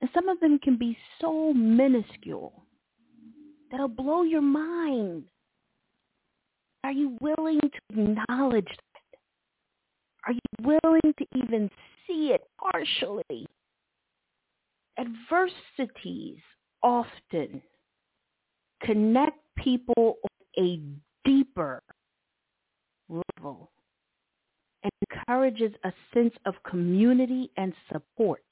And 0.00 0.10
some 0.12 0.28
of 0.28 0.38
them 0.40 0.58
can 0.58 0.76
be 0.76 0.96
so 1.20 1.52
minuscule 1.54 2.64
that'll 3.70 3.88
blow 3.88 4.22
your 4.22 4.42
mind. 4.42 5.24
Are 6.84 6.92
you 6.92 7.16
willing 7.20 7.60
to 7.60 8.00
acknowledge 8.00 8.66
that? 8.66 9.18
Are 10.26 10.32
you 10.32 10.40
willing 10.82 11.14
to 11.18 11.26
even 11.34 11.70
see 12.06 12.32
it 12.32 12.42
partially? 12.58 13.46
adversities 14.98 16.38
often 16.82 17.62
connect 18.82 19.38
people 19.62 20.18
on 20.22 20.64
a 20.64 20.80
deeper 21.24 21.82
level 23.08 23.70
and 24.82 24.92
encourages 25.10 25.72
a 25.84 25.92
sense 26.14 26.34
of 26.46 26.54
community 26.68 27.50
and 27.56 27.72
support. 27.92 28.42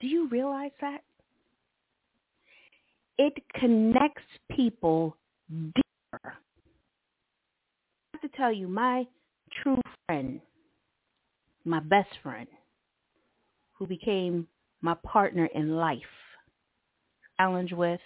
Do 0.00 0.06
you 0.06 0.28
realize 0.28 0.72
that? 0.80 1.02
It 3.18 3.34
connects 3.54 4.22
people 4.50 5.16
deeper. 5.48 6.20
I 6.24 6.30
have 8.12 8.22
to 8.22 8.36
tell 8.36 8.52
you, 8.52 8.68
my 8.68 9.06
true 9.62 9.80
friend, 10.06 10.40
my 11.64 11.80
best 11.80 12.10
friend, 12.22 12.48
who 13.72 13.86
became 13.86 14.46
my 14.82 14.94
partner 15.04 15.46
in 15.54 15.76
life, 15.76 16.00
challenge 17.38 17.72
with, 17.72 18.00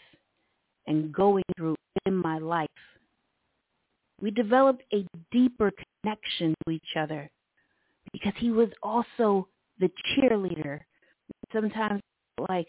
and 0.89 1.13
going 1.13 1.45
through 1.57 1.77
in 2.07 2.17
my 2.17 2.39
life. 2.39 2.69
We 4.21 4.33
developed 4.33 4.83
a 4.93 5.07
deeper 5.31 5.71
connection 6.03 6.55
to 6.67 6.73
each 6.73 6.97
other 6.99 7.31
because 8.13 8.33
he 8.37 8.51
was 8.51 8.71
also 8.83 9.47
the 9.79 9.91
cheerleader. 10.17 10.81
Sometimes 11.53 12.01
like, 12.49 12.67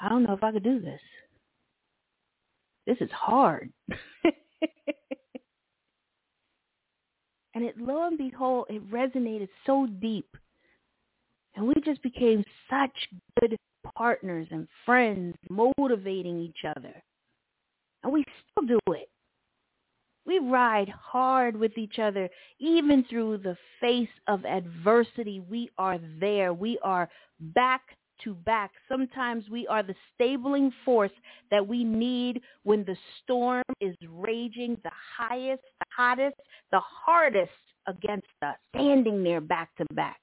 I 0.00 0.08
don't 0.08 0.22
know 0.22 0.34
if 0.34 0.44
I 0.44 0.52
could 0.52 0.62
do 0.62 0.80
this. 0.80 1.00
This 2.86 2.98
is 3.00 3.10
hard. 3.10 3.72
and 7.54 7.64
it 7.64 7.76
lo 7.78 8.06
and 8.06 8.18
behold, 8.18 8.66
it 8.68 8.88
resonated 8.90 9.48
so 9.64 9.88
deep. 10.00 10.36
And 11.56 11.66
we 11.66 11.74
just 11.84 12.02
became 12.02 12.44
such 12.70 12.92
good 13.40 13.56
partners 13.96 14.46
and 14.50 14.68
friends, 14.84 15.34
motivating 15.48 16.38
each 16.38 16.64
other. 16.76 17.02
And 18.06 18.12
we 18.12 18.24
still 18.52 18.68
do 18.68 18.92
it. 18.92 19.08
We 20.26 20.38
ride 20.38 20.88
hard 20.88 21.56
with 21.56 21.76
each 21.76 21.98
other. 21.98 22.30
Even 22.60 23.04
through 23.10 23.38
the 23.38 23.56
face 23.80 24.08
of 24.28 24.44
adversity, 24.44 25.40
we 25.50 25.70
are 25.76 25.98
there. 26.20 26.54
We 26.54 26.78
are 26.84 27.08
back 27.40 27.82
to 28.22 28.34
back. 28.34 28.70
Sometimes 28.88 29.50
we 29.50 29.66
are 29.66 29.82
the 29.82 29.96
stabling 30.14 30.72
force 30.84 31.10
that 31.50 31.66
we 31.66 31.82
need 31.82 32.42
when 32.62 32.84
the 32.84 32.96
storm 33.24 33.64
is 33.80 33.96
raging 34.08 34.78
the 34.84 34.92
highest, 35.18 35.64
the 35.80 35.86
hottest, 35.96 36.36
the 36.70 36.80
hardest 36.80 37.50
against 37.88 38.28
us, 38.40 38.54
standing 38.72 39.24
there 39.24 39.40
back 39.40 39.70
to 39.78 39.84
back. 39.94 40.20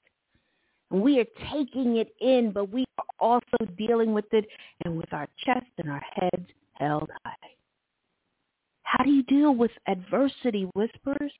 We 0.90 1.20
are 1.20 1.28
taking 1.52 1.98
it 1.98 2.16
in, 2.22 2.52
but 2.54 2.72
we 2.72 2.86
are 2.98 3.06
also 3.20 3.58
dealing 3.78 4.14
with 4.14 4.32
it 4.32 4.46
and 4.86 4.96
with 4.96 5.12
our 5.12 5.28
chest 5.44 5.68
and 5.80 5.92
our 5.92 6.04
heads 6.16 6.48
held 6.76 7.10
high. 7.26 7.53
How 8.94 9.04
do 9.04 9.10
you 9.10 9.24
deal 9.24 9.56
with 9.56 9.72
adversity, 9.88 10.70
whispers? 10.76 11.32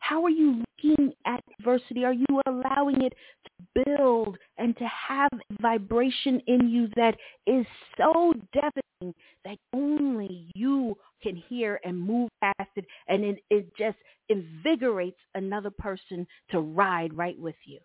How 0.00 0.22
are 0.24 0.30
you 0.30 0.62
looking 0.84 1.14
at 1.24 1.42
adversity? 1.58 2.04
Are 2.04 2.12
you 2.12 2.26
allowing 2.46 3.00
it 3.00 3.14
to 3.46 3.84
build 3.86 4.36
and 4.58 4.76
to 4.76 4.84
have 4.86 5.30
vibration 5.62 6.42
in 6.46 6.68
you 6.68 6.88
that 6.96 7.16
is 7.46 7.64
so 7.96 8.34
deafening 8.52 9.14
that 9.46 9.56
only 9.72 10.50
you 10.54 10.94
can 11.22 11.36
hear 11.36 11.80
and 11.84 11.98
move 11.98 12.28
past 12.42 12.70
it 12.76 12.84
and 13.08 13.24
it, 13.24 13.38
it 13.48 13.74
just 13.78 13.96
invigorates 14.28 15.20
another 15.34 15.70
person 15.70 16.26
to 16.50 16.60
ride 16.60 17.16
right 17.16 17.38
with 17.38 17.56
you? 17.64 17.80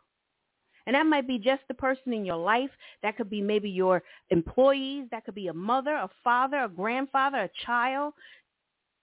And 0.87 0.95
that 0.95 1.05
might 1.05 1.27
be 1.27 1.37
just 1.37 1.61
the 1.67 1.73
person 1.73 2.13
in 2.13 2.25
your 2.25 2.37
life. 2.37 2.71
That 3.03 3.17
could 3.17 3.29
be 3.29 3.41
maybe 3.41 3.69
your 3.69 4.01
employees. 4.29 5.07
That 5.11 5.25
could 5.25 5.35
be 5.35 5.49
a 5.49 5.53
mother, 5.53 5.93
a 5.93 6.09
father, 6.23 6.63
a 6.63 6.69
grandfather, 6.69 7.39
a 7.39 7.49
child. 7.65 8.13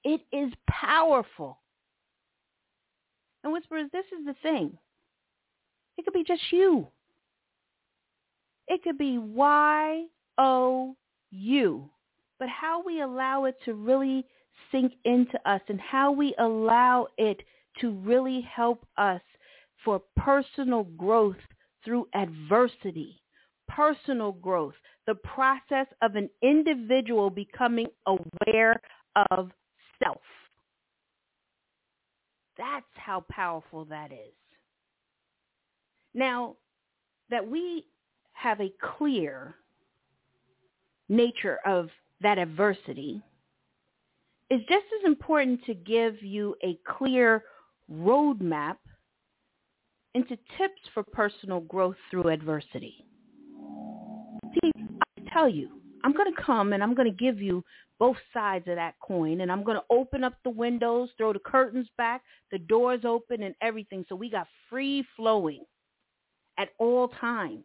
It 0.02 0.22
is 0.32 0.50
powerful. 0.68 1.58
And 3.44 3.52
Whisperers, 3.52 3.90
this 3.92 4.06
is 4.18 4.24
the 4.24 4.34
thing. 4.42 4.78
It 5.98 6.06
could 6.06 6.14
be 6.14 6.24
just 6.24 6.40
you. 6.50 6.88
It 8.66 8.82
could 8.82 8.96
be 8.96 9.18
Y-O-U. 9.18 10.08
But 12.38 12.48
how 12.48 12.82
we 12.82 13.02
allow 13.02 13.44
it 13.44 13.56
to 13.66 13.74
really 13.74 14.24
sink 14.72 14.94
into 15.04 15.38
us 15.48 15.60
and 15.68 15.78
how 15.78 16.12
we 16.12 16.34
allow 16.38 17.08
it 17.18 17.42
to 17.82 17.90
really 17.90 18.40
help 18.40 18.86
us 18.96 19.20
for 19.84 20.00
personal 20.16 20.84
growth 20.84 21.36
through 21.84 22.08
adversity, 22.14 23.20
personal 23.68 24.32
growth, 24.32 24.74
the 25.06 25.14
process 25.16 25.86
of 26.02 26.16
an 26.16 26.28
individual 26.42 27.30
becoming 27.30 27.86
aware 28.06 28.80
of 29.30 29.50
self. 30.02 30.20
That's 32.56 32.86
how 32.94 33.24
powerful 33.30 33.84
that 33.86 34.12
is. 34.12 34.34
Now, 36.14 36.56
that 37.30 37.48
we 37.48 37.86
have 38.32 38.60
a 38.60 38.72
clear 38.96 39.54
nature 41.08 41.58
of 41.66 41.88
that 42.20 42.38
adversity 42.38 43.22
is 44.50 44.60
just 44.68 44.84
as 45.00 45.06
important 45.06 45.64
to 45.64 45.74
give 45.74 46.22
you 46.22 46.54
a 46.62 46.78
clear 46.86 47.44
roadmap 47.92 48.76
into 50.14 50.36
tips 50.58 50.80
for 50.92 51.02
personal 51.02 51.60
growth 51.60 51.96
through 52.10 52.28
adversity. 52.28 53.04
See, 54.54 54.70
I 54.76 55.30
tell 55.32 55.48
you, 55.48 55.68
I'm 56.04 56.12
going 56.12 56.32
to 56.32 56.42
come 56.42 56.72
and 56.72 56.82
I'm 56.82 56.94
going 56.94 57.10
to 57.10 57.16
give 57.16 57.40
you 57.40 57.64
both 57.98 58.16
sides 58.32 58.68
of 58.68 58.76
that 58.76 58.94
coin 59.00 59.40
and 59.40 59.50
I'm 59.50 59.64
going 59.64 59.78
to 59.78 59.84
open 59.90 60.22
up 60.22 60.34
the 60.44 60.50
windows, 60.50 61.08
throw 61.16 61.32
the 61.32 61.38
curtains 61.38 61.88
back, 61.96 62.22
the 62.52 62.58
doors 62.58 63.00
open 63.04 63.42
and 63.42 63.54
everything 63.60 64.04
so 64.08 64.14
we 64.14 64.30
got 64.30 64.46
free 64.68 65.04
flowing 65.16 65.64
at 66.58 66.68
all 66.78 67.08
times. 67.08 67.64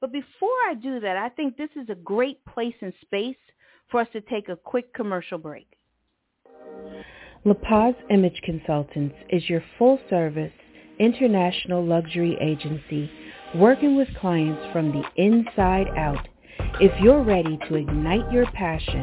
But 0.00 0.12
before 0.12 0.50
I 0.68 0.74
do 0.74 1.00
that, 1.00 1.16
I 1.16 1.28
think 1.30 1.56
this 1.56 1.70
is 1.76 1.88
a 1.88 1.94
great 1.94 2.44
place 2.44 2.74
and 2.80 2.92
space 3.02 3.36
for 3.90 4.00
us 4.00 4.08
to 4.12 4.20
take 4.20 4.48
a 4.48 4.56
quick 4.56 4.92
commercial 4.94 5.38
break. 5.38 5.68
La 7.44 7.54
Paz 7.54 7.94
Image 8.10 8.40
Consultants 8.44 9.14
is 9.30 9.48
your 9.48 9.62
full 9.78 9.98
service 10.10 10.52
international 11.02 11.84
luxury 11.84 12.38
agency 12.40 13.10
working 13.56 13.96
with 13.96 14.08
clients 14.20 14.62
from 14.72 14.92
the 14.92 15.02
inside 15.22 15.88
out. 15.96 16.28
If 16.80 16.92
you're 17.02 17.22
ready 17.22 17.58
to 17.68 17.74
ignite 17.76 18.30
your 18.32 18.46
passion, 18.52 19.02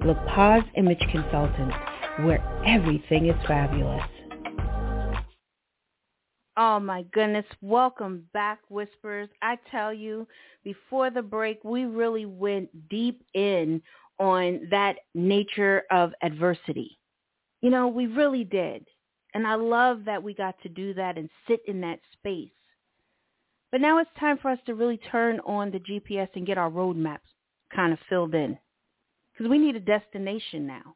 La 0.05 0.13
Paz 0.35 0.63
Image 0.77 1.03
Consultant, 1.11 1.73
where 2.25 2.43
everything 2.67 3.27
is 3.27 3.35
fabulous. 3.47 4.03
Oh 6.57 6.79
my 6.79 7.03
goodness. 7.11 7.45
Welcome 7.61 8.25
back, 8.33 8.59
Whispers. 8.69 9.27
I 9.41 9.57
tell 9.69 9.93
you, 9.93 10.25
before 10.63 11.09
the 11.09 11.21
break, 11.21 11.61
we 11.65 11.83
really 11.83 12.25
went 12.25 12.69
deep 12.89 13.21
in 13.33 13.81
on 14.19 14.67
that 14.71 14.95
nature 15.13 15.83
of 15.91 16.13
adversity. 16.21 16.97
You 17.61 17.71
know, 17.71 17.89
we 17.89 18.07
really 18.07 18.45
did. 18.45 18.85
And 19.33 19.45
I 19.45 19.55
love 19.55 20.05
that 20.05 20.23
we 20.23 20.33
got 20.33 20.55
to 20.63 20.69
do 20.69 20.93
that 20.93 21.17
and 21.17 21.29
sit 21.45 21.59
in 21.67 21.81
that 21.81 21.99
space. 22.13 22.51
But 23.69 23.81
now 23.81 23.97
it's 23.97 24.09
time 24.17 24.37
for 24.37 24.49
us 24.49 24.59
to 24.65 24.75
really 24.75 24.97
turn 25.11 25.41
on 25.41 25.71
the 25.71 25.79
GPS 25.79 26.29
and 26.35 26.47
get 26.47 26.57
our 26.57 26.71
roadmaps 26.71 27.19
kind 27.75 27.91
of 27.91 27.99
filled 28.07 28.33
in. 28.33 28.57
Because 29.33 29.49
we 29.49 29.57
need 29.57 29.75
a 29.75 29.81
destination 29.81 30.65
now. 30.65 30.95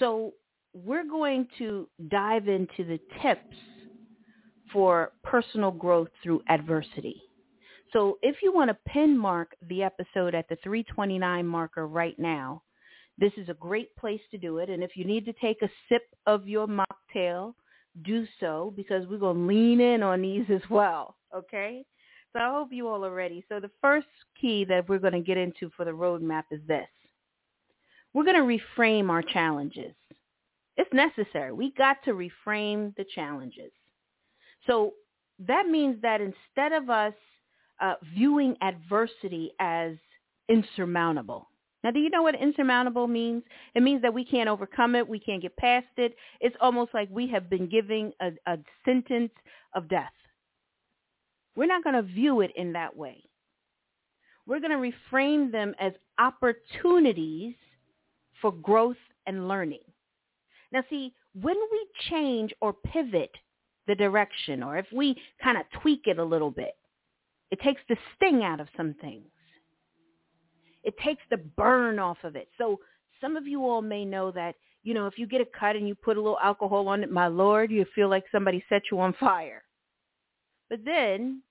So 0.00 0.32
we're 0.74 1.08
going 1.08 1.46
to 1.58 1.88
dive 2.08 2.48
into 2.48 2.84
the 2.84 2.98
tips 3.22 3.56
for 4.72 5.12
personal 5.22 5.70
growth 5.70 6.08
through 6.22 6.42
adversity. 6.48 7.22
So 7.92 8.18
if 8.22 8.36
you 8.42 8.52
want 8.52 8.68
to 8.68 8.90
pin 8.90 9.16
mark 9.16 9.54
the 9.68 9.82
episode 9.82 10.34
at 10.34 10.48
the 10.48 10.56
329 10.62 11.46
marker 11.46 11.86
right 11.86 12.18
now, 12.18 12.62
this 13.16 13.32
is 13.36 13.48
a 13.48 13.54
great 13.54 13.94
place 13.96 14.20
to 14.30 14.38
do 14.38 14.58
it. 14.58 14.68
And 14.68 14.82
if 14.82 14.96
you 14.96 15.04
need 15.04 15.24
to 15.24 15.32
take 15.34 15.62
a 15.62 15.70
sip 15.88 16.02
of 16.26 16.46
your 16.46 16.66
mocktail, 16.66 17.54
do 18.04 18.26
so 18.38 18.72
because 18.76 19.06
we're 19.08 19.18
going 19.18 19.36
to 19.36 19.46
lean 19.46 19.80
in 19.80 20.02
on 20.02 20.22
these 20.22 20.44
as 20.54 20.62
well. 20.70 21.16
Okay? 21.34 21.84
So 22.32 22.40
I 22.40 22.50
hope 22.50 22.68
you 22.72 22.88
all 22.88 23.04
are 23.04 23.14
ready. 23.14 23.44
So 23.48 23.58
the 23.58 23.70
first 23.80 24.06
key 24.40 24.64
that 24.66 24.88
we're 24.88 24.98
going 24.98 25.14
to 25.14 25.20
get 25.20 25.38
into 25.38 25.70
for 25.76 25.84
the 25.84 25.90
roadmap 25.90 26.44
is 26.50 26.60
this. 26.68 26.86
We're 28.12 28.24
going 28.24 28.36
to 28.36 28.58
reframe 28.78 29.10
our 29.10 29.22
challenges. 29.22 29.94
It's 30.76 30.92
necessary. 30.92 31.52
We 31.52 31.72
got 31.72 31.96
to 32.04 32.12
reframe 32.12 32.94
the 32.96 33.04
challenges. 33.14 33.72
So 34.68 34.94
that 35.46 35.68
means 35.68 36.00
that 36.02 36.20
instead 36.20 36.72
of 36.72 36.90
us 36.90 37.14
uh, 37.80 37.94
viewing 38.14 38.56
adversity 38.60 39.52
as 39.60 39.92
insurmountable, 40.48 41.48
now, 41.84 41.92
do 41.92 42.00
you 42.00 42.10
know 42.10 42.22
what 42.22 42.34
insurmountable 42.34 43.06
means? 43.06 43.44
It 43.74 43.82
means 43.82 44.02
that 44.02 44.12
we 44.12 44.24
can't 44.24 44.48
overcome 44.48 44.96
it. 44.96 45.08
We 45.08 45.20
can't 45.20 45.40
get 45.40 45.56
past 45.56 45.86
it. 45.96 46.16
It's 46.40 46.56
almost 46.60 46.92
like 46.92 47.08
we 47.10 47.28
have 47.28 47.48
been 47.48 47.68
giving 47.68 48.12
a, 48.20 48.32
a 48.46 48.58
sentence 48.84 49.30
of 49.74 49.88
death. 49.88 50.12
We're 51.54 51.66
not 51.66 51.84
going 51.84 51.94
to 51.94 52.02
view 52.02 52.40
it 52.40 52.50
in 52.56 52.72
that 52.72 52.96
way. 52.96 53.22
We're 54.46 54.60
going 54.60 54.72
to 54.72 54.92
reframe 55.12 55.52
them 55.52 55.74
as 55.78 55.92
opportunities 56.18 57.54
for 58.40 58.50
growth 58.50 58.96
and 59.26 59.46
learning. 59.46 59.82
Now, 60.72 60.82
see, 60.90 61.14
when 61.40 61.56
we 61.70 61.86
change 62.10 62.52
or 62.60 62.72
pivot 62.72 63.30
the 63.88 63.94
direction 63.96 64.62
or 64.62 64.76
if 64.78 64.86
we 64.92 65.16
kind 65.42 65.58
of 65.58 65.64
tweak 65.80 66.02
it 66.06 66.18
a 66.18 66.24
little 66.24 66.52
bit, 66.52 66.76
it 67.50 67.60
takes 67.60 67.80
the 67.88 67.96
sting 68.14 68.44
out 68.44 68.60
of 68.60 68.68
some 68.76 68.94
things. 69.00 69.24
It 70.84 70.94
takes 70.98 71.22
the 71.30 71.38
burn 71.38 71.98
off 71.98 72.18
of 72.22 72.36
it. 72.36 72.48
So 72.56 72.78
some 73.20 73.36
of 73.36 73.46
you 73.46 73.64
all 73.64 73.82
may 73.82 74.04
know 74.04 74.30
that, 74.30 74.54
you 74.84 74.94
know, 74.94 75.06
if 75.06 75.18
you 75.18 75.26
get 75.26 75.40
a 75.40 75.58
cut 75.58 75.74
and 75.74 75.88
you 75.88 75.94
put 75.96 76.16
a 76.16 76.20
little 76.20 76.38
alcohol 76.42 76.86
on 76.88 77.02
it, 77.02 77.10
my 77.10 77.26
Lord, 77.26 77.70
you 77.70 77.84
feel 77.94 78.08
like 78.08 78.24
somebody 78.30 78.62
set 78.68 78.82
you 78.92 79.00
on 79.00 79.12
fire. 79.14 79.64
But 80.70 80.84
then 80.84 81.42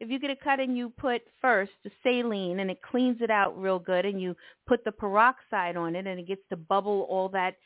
if 0.00 0.08
you 0.08 0.18
get 0.18 0.30
a 0.30 0.36
cut 0.36 0.60
and 0.60 0.76
you 0.76 0.90
put 0.90 1.22
first 1.40 1.72
the 1.84 1.90
saline 2.02 2.60
and 2.60 2.70
it 2.70 2.80
cleans 2.82 3.18
it 3.20 3.30
out 3.30 3.60
real 3.60 3.78
good 3.78 4.06
and 4.06 4.20
you 4.20 4.34
put 4.66 4.82
the 4.84 4.92
peroxide 4.92 5.76
on 5.76 5.94
it 5.94 6.06
and 6.06 6.18
it 6.18 6.26
gets 6.26 6.42
to 6.48 6.56
bubble 6.56 7.06
all 7.10 7.28
that 7.28 7.56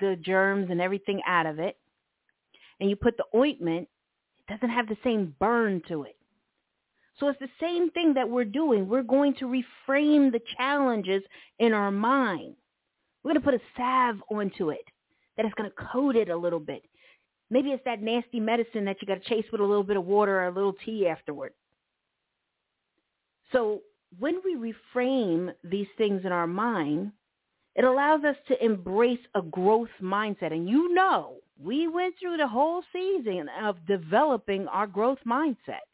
the 0.00 0.16
germs 0.22 0.66
and 0.70 0.80
everything 0.80 1.20
out 1.26 1.46
of 1.46 1.60
it 1.60 1.76
and 2.80 2.90
you 2.90 2.96
put 2.96 3.16
the 3.16 3.24
ointment, 3.34 3.88
it 4.40 4.52
doesn't 4.52 4.74
have 4.74 4.88
the 4.88 4.96
same 5.02 5.34
burn 5.38 5.82
to 5.88 6.04
it. 6.04 6.16
So 7.18 7.28
it's 7.28 7.40
the 7.40 7.48
same 7.60 7.90
thing 7.90 8.14
that 8.14 8.28
we're 8.28 8.44
doing. 8.44 8.88
We're 8.88 9.02
going 9.02 9.34
to 9.36 9.46
reframe 9.46 10.30
the 10.30 10.40
challenges 10.56 11.22
in 11.58 11.72
our 11.72 11.90
mind. 11.90 12.54
We're 13.22 13.32
going 13.32 13.42
to 13.42 13.50
put 13.50 13.54
a 13.54 13.60
salve 13.76 14.22
onto 14.30 14.70
it 14.70 14.84
that 15.36 15.46
is 15.46 15.52
going 15.56 15.70
to 15.70 15.76
coat 15.92 16.16
it 16.16 16.28
a 16.28 16.36
little 16.36 16.60
bit. 16.60 16.82
Maybe 17.50 17.70
it's 17.70 17.84
that 17.84 18.02
nasty 18.02 18.40
medicine 18.40 18.84
that 18.84 18.96
you 19.00 19.06
got 19.06 19.22
to 19.22 19.28
chase 19.28 19.46
with 19.50 19.60
a 19.60 19.64
little 19.64 19.84
bit 19.84 19.96
of 19.96 20.04
water 20.04 20.40
or 20.40 20.48
a 20.48 20.52
little 20.52 20.74
tea 20.84 21.06
afterward. 21.06 21.52
So 23.52 23.82
when 24.18 24.40
we 24.44 24.56
reframe 24.56 25.52
these 25.64 25.86
things 25.96 26.22
in 26.24 26.32
our 26.32 26.46
mind, 26.46 27.12
it 27.76 27.84
allows 27.84 28.24
us 28.24 28.36
to 28.48 28.64
embrace 28.64 29.20
a 29.34 29.42
growth 29.42 29.88
mindset. 30.02 30.52
And 30.52 30.68
you 30.68 30.92
know, 30.94 31.36
we 31.62 31.88
went 31.88 32.14
through 32.20 32.36
the 32.36 32.48
whole 32.48 32.82
season 32.92 33.48
of 33.62 33.86
developing 33.86 34.68
our 34.68 34.86
growth 34.86 35.18
mindset. 35.26 35.84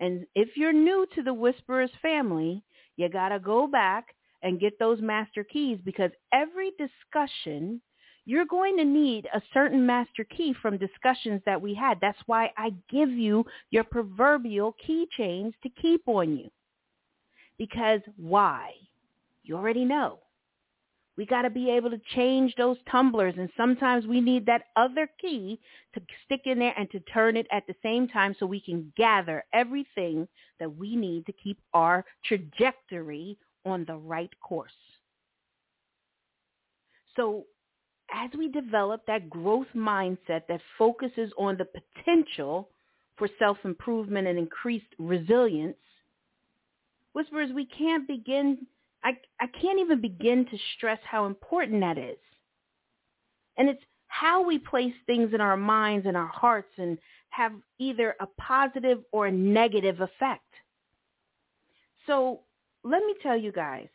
And 0.00 0.26
if 0.34 0.56
you're 0.56 0.72
new 0.72 1.06
to 1.14 1.22
the 1.22 1.32
Whisperers 1.32 1.90
family, 2.02 2.62
you 2.96 3.08
got 3.08 3.30
to 3.30 3.38
go 3.38 3.66
back 3.66 4.14
and 4.42 4.60
get 4.60 4.78
those 4.78 5.00
master 5.00 5.42
keys 5.42 5.78
because 5.84 6.10
every 6.32 6.72
discussion, 6.78 7.80
you're 8.26 8.44
going 8.44 8.76
to 8.76 8.84
need 8.84 9.26
a 9.32 9.40
certain 9.54 9.86
master 9.86 10.24
key 10.24 10.54
from 10.60 10.76
discussions 10.76 11.40
that 11.46 11.60
we 11.60 11.74
had. 11.74 11.98
That's 12.00 12.18
why 12.26 12.50
I 12.56 12.74
give 12.90 13.10
you 13.10 13.44
your 13.70 13.84
proverbial 13.84 14.74
keychains 14.86 15.52
to 15.62 15.68
keep 15.80 16.02
on 16.06 16.36
you. 16.36 16.50
Because 17.56 18.00
why? 18.16 18.72
You 19.44 19.56
already 19.56 19.84
know. 19.84 20.18
We 21.16 21.24
got 21.24 21.42
to 21.42 21.50
be 21.50 21.70
able 21.70 21.90
to 21.90 22.00
change 22.14 22.54
those 22.56 22.76
tumblers. 22.90 23.34
And 23.38 23.48
sometimes 23.56 24.06
we 24.06 24.20
need 24.20 24.44
that 24.46 24.64
other 24.76 25.08
key 25.20 25.58
to 25.94 26.00
stick 26.24 26.42
in 26.44 26.58
there 26.58 26.74
and 26.76 26.90
to 26.90 27.00
turn 27.00 27.36
it 27.36 27.46
at 27.50 27.66
the 27.66 27.74
same 27.82 28.06
time 28.08 28.36
so 28.38 28.44
we 28.44 28.60
can 28.60 28.92
gather 28.96 29.44
everything 29.54 30.28
that 30.60 30.76
we 30.76 30.94
need 30.94 31.24
to 31.26 31.32
keep 31.32 31.58
our 31.72 32.04
trajectory 32.24 33.38
on 33.64 33.84
the 33.86 33.96
right 33.96 34.30
course. 34.40 34.70
So 37.16 37.44
as 38.12 38.30
we 38.36 38.48
develop 38.48 39.06
that 39.06 39.30
growth 39.30 39.66
mindset 39.74 40.42
that 40.48 40.60
focuses 40.76 41.32
on 41.38 41.56
the 41.56 41.66
potential 41.66 42.68
for 43.16 43.28
self-improvement 43.38 44.28
and 44.28 44.38
increased 44.38 44.94
resilience, 44.98 45.76
Whisperers, 47.14 47.50
we 47.54 47.64
can't 47.64 48.06
begin 48.06 48.66
I, 49.06 49.16
I 49.40 49.46
can't 49.46 49.78
even 49.78 50.00
begin 50.00 50.46
to 50.46 50.58
stress 50.76 50.98
how 51.08 51.26
important 51.26 51.80
that 51.80 51.96
is. 51.96 52.16
And 53.56 53.68
it's 53.68 53.82
how 54.08 54.44
we 54.44 54.58
place 54.58 54.94
things 55.06 55.32
in 55.32 55.40
our 55.40 55.56
minds 55.56 56.06
and 56.08 56.16
our 56.16 56.26
hearts 56.26 56.72
and 56.76 56.98
have 57.28 57.52
either 57.78 58.16
a 58.18 58.26
positive 58.26 58.98
or 59.12 59.28
a 59.28 59.32
negative 59.32 60.00
effect. 60.00 60.42
So 62.08 62.40
let 62.82 62.98
me 63.04 63.14
tell 63.22 63.38
you 63.38 63.52
guys, 63.52 63.86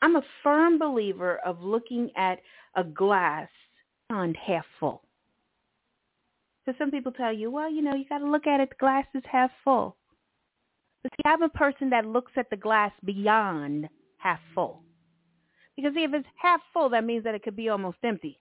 I'm 0.00 0.16
a 0.16 0.22
firm 0.42 0.78
believer 0.78 1.36
of 1.44 1.60
looking 1.60 2.10
at 2.16 2.38
a 2.74 2.84
glass 2.84 3.48
on 4.08 4.32
half 4.34 4.64
full. 4.80 5.02
So 6.64 6.72
some 6.78 6.90
people 6.90 7.12
tell 7.12 7.34
you, 7.34 7.50
well, 7.50 7.70
you 7.70 7.82
know, 7.82 7.94
you 7.94 8.06
got 8.08 8.18
to 8.18 8.30
look 8.30 8.46
at 8.46 8.60
it, 8.60 8.70
the 8.70 8.76
glass 8.76 9.04
is 9.14 9.22
half 9.30 9.50
full. 9.62 9.94
But 11.02 11.12
see, 11.12 11.22
I'm 11.26 11.42
a 11.42 11.50
person 11.50 11.90
that 11.90 12.06
looks 12.06 12.32
at 12.36 12.48
the 12.48 12.56
glass 12.56 12.92
beyond 13.04 13.90
half 14.26 14.40
full. 14.54 14.82
Because 15.76 15.94
see, 15.94 16.02
if 16.02 16.12
it's 16.12 16.26
half 16.40 16.60
full, 16.72 16.88
that 16.90 17.04
means 17.04 17.22
that 17.24 17.34
it 17.34 17.44
could 17.44 17.54
be 17.54 17.68
almost 17.68 17.98
empty. 18.02 18.40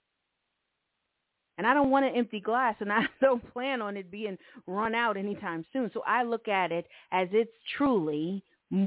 And 1.57 1.67
I 1.67 1.73
don't 1.73 1.91
want 1.91 2.05
an 2.05 2.15
empty 2.15 2.39
glass, 2.39 2.75
and 2.79 2.91
I 2.93 3.03
don't 3.21 3.53
plan 3.53 3.81
on 3.81 3.95
it 3.95 4.09
being 4.09 4.37
run 4.65 4.95
out 4.95 5.15
anytime 5.15 5.63
soon. 5.71 5.91
So 5.93 6.01
I 6.07 6.23
look 6.23 6.47
at 6.47 6.71
it 6.71 6.87
as 7.11 7.27
it's 7.31 7.51
truly 7.77 8.43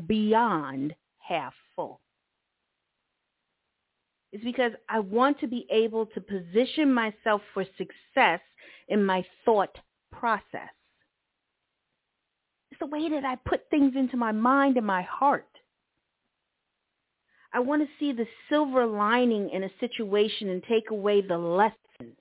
beyond 0.06 0.94
half 1.18 1.54
full. 1.76 2.00
It's 4.32 4.44
because 4.44 4.72
I 4.88 4.98
want 4.98 5.38
to 5.40 5.46
be 5.46 5.66
able 5.70 6.06
to 6.06 6.20
position 6.20 6.92
myself 6.92 7.40
for 7.54 7.64
success 7.78 8.40
in 8.88 9.04
my 9.04 9.24
thought 9.44 9.78
process. 10.12 10.72
It's 12.70 12.80
the 12.80 12.87
way 12.87 13.08
that 13.08 13.24
I 13.24 13.37
put 13.48 13.70
things 13.70 13.94
into 13.96 14.16
my 14.16 14.32
mind 14.32 14.76
and 14.76 14.87
my 14.87 15.02
heart. 15.02 15.48
I 17.52 17.61
want 17.61 17.82
to 17.82 17.88
see 17.98 18.12
the 18.12 18.26
silver 18.48 18.87
lining 18.87 19.50
in 19.50 19.64
a 19.64 19.70
situation 19.80 20.50
and 20.50 20.62
take 20.64 20.90
away 20.90 21.22
the 21.22 21.38
lessons 21.38 22.18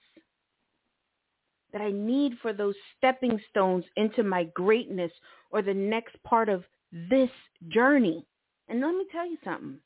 that 1.74 1.82
I 1.82 1.92
need 1.92 2.34
for 2.42 2.54
those 2.54 2.76
stepping 2.98 3.40
stones 3.50 3.84
into 3.98 4.24
my 4.24 4.46
greatness 4.56 5.12
or 5.52 5.62
the 5.62 5.74
next 5.74 6.16
part 6.24 6.50
of 6.50 6.64
this 6.92 7.30
journey. 7.68 8.26
And 8.70 8.80
let 8.82 8.92
me 8.92 9.06
tell 9.12 9.30
you 9.30 9.38
something. 9.44 9.80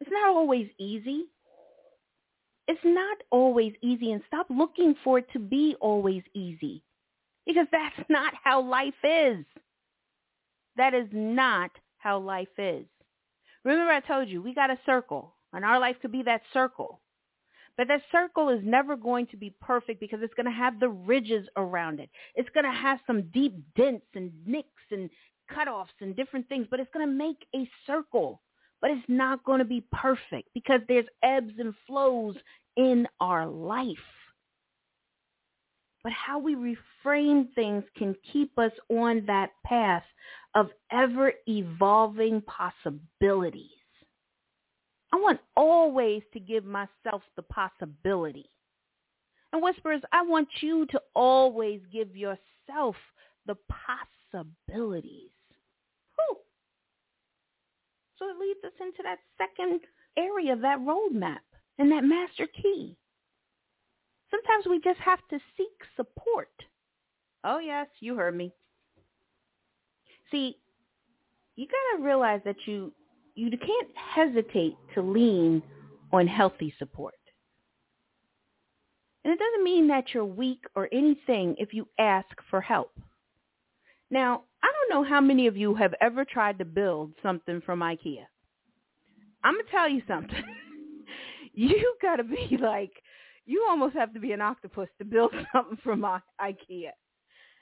It's 0.00 0.10
not 0.10 0.30
always 0.30 0.68
easy. 0.78 1.24
It's 2.66 2.80
not 2.84 3.18
always 3.30 3.72
easy 3.82 4.12
and 4.12 4.22
stop 4.26 4.46
looking 4.50 4.94
for 5.02 5.18
it 5.18 5.30
to 5.32 5.38
be 5.38 5.74
always 5.80 6.22
easy 6.34 6.82
because 7.46 7.66
that's 7.72 7.96
not 8.10 8.34
how 8.42 8.60
life 8.60 8.94
is. 9.02 9.44
That 10.76 10.94
is 10.94 11.08
not 11.12 11.70
how 11.98 12.18
life 12.18 12.48
is. 12.58 12.84
Remember 13.68 13.92
I 13.92 14.00
told 14.00 14.30
you 14.30 14.40
we 14.40 14.54
got 14.54 14.70
a 14.70 14.78
circle 14.86 15.34
and 15.52 15.62
our 15.62 15.78
life 15.78 15.96
could 16.00 16.10
be 16.10 16.22
that 16.22 16.40
circle. 16.54 17.00
But 17.76 17.86
that 17.88 18.00
circle 18.10 18.48
is 18.48 18.60
never 18.64 18.96
going 18.96 19.26
to 19.26 19.36
be 19.36 19.54
perfect 19.60 20.00
because 20.00 20.20
it's 20.22 20.32
going 20.32 20.46
to 20.46 20.52
have 20.52 20.80
the 20.80 20.88
ridges 20.88 21.46
around 21.54 22.00
it. 22.00 22.08
It's 22.34 22.48
going 22.54 22.64
to 22.64 22.72
have 22.72 22.98
some 23.06 23.30
deep 23.30 23.54
dents 23.76 24.06
and 24.14 24.32
nicks 24.46 24.68
and 24.90 25.10
cutoffs 25.52 25.92
and 26.00 26.16
different 26.16 26.48
things, 26.48 26.66
but 26.70 26.80
it's 26.80 26.90
going 26.94 27.06
to 27.06 27.12
make 27.12 27.46
a 27.54 27.68
circle. 27.86 28.40
But 28.80 28.90
it's 28.90 29.04
not 29.06 29.44
going 29.44 29.58
to 29.58 29.66
be 29.66 29.84
perfect 29.92 30.48
because 30.54 30.80
there's 30.88 31.06
ebbs 31.22 31.52
and 31.58 31.74
flows 31.86 32.36
in 32.78 33.06
our 33.20 33.46
life. 33.46 33.96
But 36.02 36.12
how 36.12 36.38
we 36.38 36.54
reframe 36.54 37.52
things 37.54 37.84
can 37.96 38.14
keep 38.32 38.56
us 38.58 38.72
on 38.88 39.24
that 39.26 39.50
path 39.64 40.04
of 40.54 40.70
ever 40.92 41.32
evolving 41.46 42.42
possibilities. 42.42 43.70
I 45.12 45.16
want 45.16 45.40
always 45.56 46.22
to 46.32 46.40
give 46.40 46.64
myself 46.64 47.22
the 47.36 47.42
possibility. 47.42 48.48
And 49.52 49.62
Whisperers, 49.62 50.02
I 50.12 50.22
want 50.22 50.48
you 50.60 50.86
to 50.86 51.00
always 51.14 51.80
give 51.92 52.14
yourself 52.14 52.96
the 53.46 53.56
possibilities. 54.32 55.30
Whew. 56.16 56.36
So 58.18 58.28
it 58.28 58.38
leads 58.38 58.62
us 58.64 58.78
into 58.80 59.02
that 59.04 59.18
second 59.38 59.80
area 60.16 60.54
that 60.56 60.80
roadmap 60.80 61.38
and 61.78 61.90
that 61.92 62.04
master 62.04 62.46
key. 62.46 62.96
Sometimes 64.30 64.66
we 64.68 64.80
just 64.80 65.00
have 65.00 65.20
to 65.30 65.38
seek 65.56 65.68
support. 65.96 66.50
Oh 67.44 67.58
yes, 67.58 67.86
you 68.00 68.16
heard 68.16 68.36
me. 68.36 68.52
See, 70.30 70.56
you 71.56 71.66
got 71.66 71.96
to 71.96 72.04
realize 72.04 72.40
that 72.44 72.56
you 72.66 72.92
you 73.34 73.50
can't 73.50 73.88
hesitate 73.96 74.76
to 74.94 75.02
lean 75.02 75.62
on 76.12 76.26
healthy 76.26 76.74
support. 76.78 77.14
And 79.24 79.32
it 79.32 79.38
doesn't 79.38 79.64
mean 79.64 79.88
that 79.88 80.06
you're 80.12 80.24
weak 80.24 80.64
or 80.74 80.88
anything 80.92 81.54
if 81.58 81.72
you 81.72 81.86
ask 81.98 82.28
for 82.50 82.60
help. 82.60 82.92
Now, 84.10 84.44
I 84.62 84.68
don't 84.72 85.04
know 85.04 85.08
how 85.08 85.20
many 85.20 85.46
of 85.46 85.56
you 85.56 85.74
have 85.74 85.94
ever 86.00 86.24
tried 86.24 86.58
to 86.58 86.64
build 86.64 87.12
something 87.22 87.60
from 87.60 87.80
IKEA. 87.80 88.24
I'm 89.44 89.54
going 89.54 89.66
to 89.66 89.70
tell 89.70 89.88
you 89.88 90.02
something. 90.08 90.42
you 91.52 91.96
got 92.00 92.16
to 92.16 92.24
be 92.24 92.56
like, 92.60 92.92
you 93.48 93.66
almost 93.68 93.96
have 93.96 94.12
to 94.12 94.20
be 94.20 94.32
an 94.32 94.42
octopus 94.42 94.88
to 94.98 95.04
build 95.04 95.32
something 95.52 95.78
from 95.82 96.02
IKEA. 96.02 96.90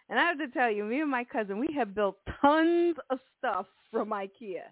And 0.09 0.19
I 0.19 0.25
have 0.25 0.39
to 0.39 0.49
tell 0.49 0.71
you, 0.71 0.85
me 0.85 1.01
and 1.01 1.11
my 1.11 1.25
cousin, 1.25 1.59
we 1.59 1.69
have 1.77 1.95
built 1.95 2.17
tons 2.41 2.97
of 3.09 3.19
stuff 3.39 3.67
from 3.91 4.11
IKEA. 4.11 4.63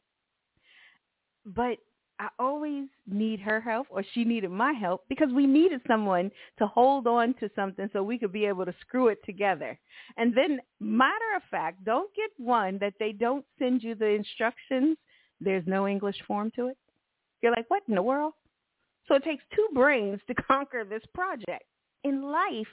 But 1.46 1.78
I 2.20 2.28
always 2.38 2.88
need 3.06 3.40
her 3.40 3.60
help 3.60 3.88
or 3.90 4.04
she 4.12 4.24
needed 4.24 4.50
my 4.50 4.72
help 4.72 5.02
because 5.08 5.30
we 5.32 5.46
needed 5.46 5.80
someone 5.86 6.30
to 6.58 6.66
hold 6.66 7.06
on 7.06 7.34
to 7.40 7.50
something 7.56 7.88
so 7.92 8.02
we 8.02 8.18
could 8.18 8.32
be 8.32 8.46
able 8.46 8.64
to 8.64 8.74
screw 8.80 9.08
it 9.08 9.18
together. 9.24 9.78
And 10.16 10.34
then 10.36 10.60
matter 10.80 11.36
of 11.36 11.42
fact, 11.50 11.84
don't 11.84 12.14
get 12.14 12.30
one 12.36 12.78
that 12.78 12.94
they 13.00 13.12
don't 13.12 13.44
send 13.58 13.82
you 13.82 13.94
the 13.94 14.06
instructions. 14.06 14.96
There's 15.40 15.66
no 15.66 15.88
English 15.88 16.16
form 16.26 16.52
to 16.56 16.68
it. 16.68 16.76
You're 17.42 17.52
like, 17.52 17.68
what 17.68 17.82
in 17.88 17.94
the 17.96 18.02
world? 18.02 18.34
So 19.08 19.14
it 19.14 19.24
takes 19.24 19.44
two 19.54 19.68
brains 19.74 20.20
to 20.28 20.34
conquer 20.48 20.84
this 20.84 21.02
project. 21.14 21.64
In 22.04 22.22
life, 22.30 22.66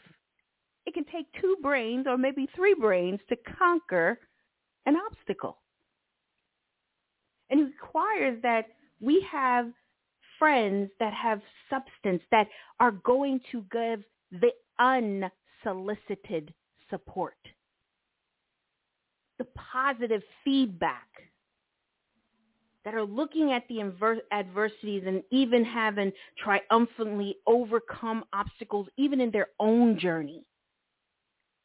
it 0.86 0.94
can 0.94 1.06
take 1.06 1.28
two 1.40 1.58
brains 1.62 2.06
or 2.08 2.18
maybe 2.18 2.48
three 2.56 2.74
brains 2.74 3.20
to 3.30 3.36
conquer 3.58 4.20
an 4.86 4.96
obstacle. 4.96 5.60
And 7.50 7.60
it 7.60 7.64
requires 7.66 8.42
that 8.44 8.66
we 9.00 9.26
have 9.32 9.72
friends 10.40 10.90
that 11.00 11.14
have 11.14 11.42
substance 11.70 12.24
that 12.32 12.48
are 12.80 12.92
going 12.92 13.42
to 13.52 13.64
give 13.72 14.04
the 14.32 14.52
unsolicited 14.80 16.54
support, 16.90 17.38
the 19.38 19.46
positive 19.56 20.24
feedback 20.44 21.08
that 22.84 22.96
are 22.96 23.04
looking 23.04 23.52
at 23.52 23.64
the 23.68 23.80
adversities 24.32 25.04
and 25.06 25.24
even 25.32 25.64
having 25.64 26.12
triumphantly 26.38 27.36
overcome 27.46 28.24
obstacles 28.34 28.88
even 28.98 29.22
in 29.22 29.32
their 29.32 29.48
own 29.60 30.00
journey. 30.00 30.44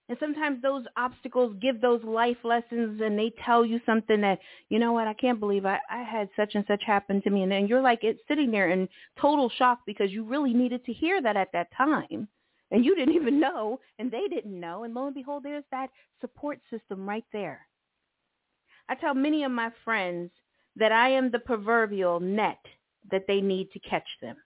And 0.08 0.16
sometimes 0.20 0.62
those 0.62 0.84
obstacles 0.96 1.56
give 1.60 1.80
those 1.80 2.02
life 2.04 2.36
lessons 2.44 3.00
and 3.02 3.18
they 3.18 3.32
tell 3.44 3.66
you 3.66 3.80
something 3.84 4.20
that, 4.20 4.38
you 4.68 4.78
know 4.78 4.92
what, 4.92 5.08
I 5.08 5.14
can't 5.14 5.40
believe 5.40 5.66
I, 5.66 5.80
I 5.90 6.02
had 6.02 6.28
such 6.36 6.54
and 6.54 6.64
such 6.68 6.84
happen 6.84 7.20
to 7.22 7.30
me. 7.30 7.42
And 7.42 7.50
then 7.50 7.66
you're 7.66 7.82
like 7.82 8.00
it's 8.04 8.20
sitting 8.28 8.52
there 8.52 8.70
in 8.70 8.88
total 9.20 9.50
shock 9.50 9.80
because 9.84 10.12
you 10.12 10.22
really 10.22 10.52
needed 10.52 10.84
to 10.84 10.92
hear 10.92 11.20
that 11.22 11.36
at 11.36 11.50
that 11.52 11.68
time. 11.76 12.28
And 12.70 12.84
you 12.84 12.94
didn't 12.94 13.14
even 13.14 13.40
know 13.40 13.80
and 13.98 14.10
they 14.10 14.28
didn't 14.28 14.58
know. 14.58 14.84
And 14.84 14.94
lo 14.94 15.06
and 15.06 15.14
behold, 15.14 15.42
there's 15.42 15.64
that 15.72 15.90
support 16.20 16.60
system 16.70 17.08
right 17.08 17.24
there. 17.32 17.66
I 18.88 18.94
tell 18.94 19.14
many 19.14 19.42
of 19.42 19.50
my 19.50 19.70
friends 19.84 20.30
that 20.76 20.92
I 20.92 21.10
am 21.10 21.30
the 21.30 21.38
proverbial 21.38 22.20
net 22.20 22.58
that 23.10 23.24
they 23.26 23.40
need 23.40 23.70
to 23.72 23.78
catch 23.80 24.08
them. 24.20 24.36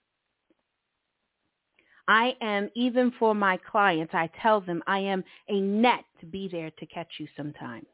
I 2.07 2.35
am, 2.41 2.69
even 2.75 3.11
for 3.19 3.33
my 3.35 3.57
clients, 3.57 4.13
I 4.13 4.29
tell 4.41 4.61
them 4.61 4.83
I 4.87 4.99
am 4.99 5.23
a 5.47 5.61
net 5.61 6.03
to 6.19 6.25
be 6.25 6.49
there 6.51 6.71
to 6.71 6.85
catch 6.87 7.13
you 7.19 7.27
sometimes. 7.37 7.85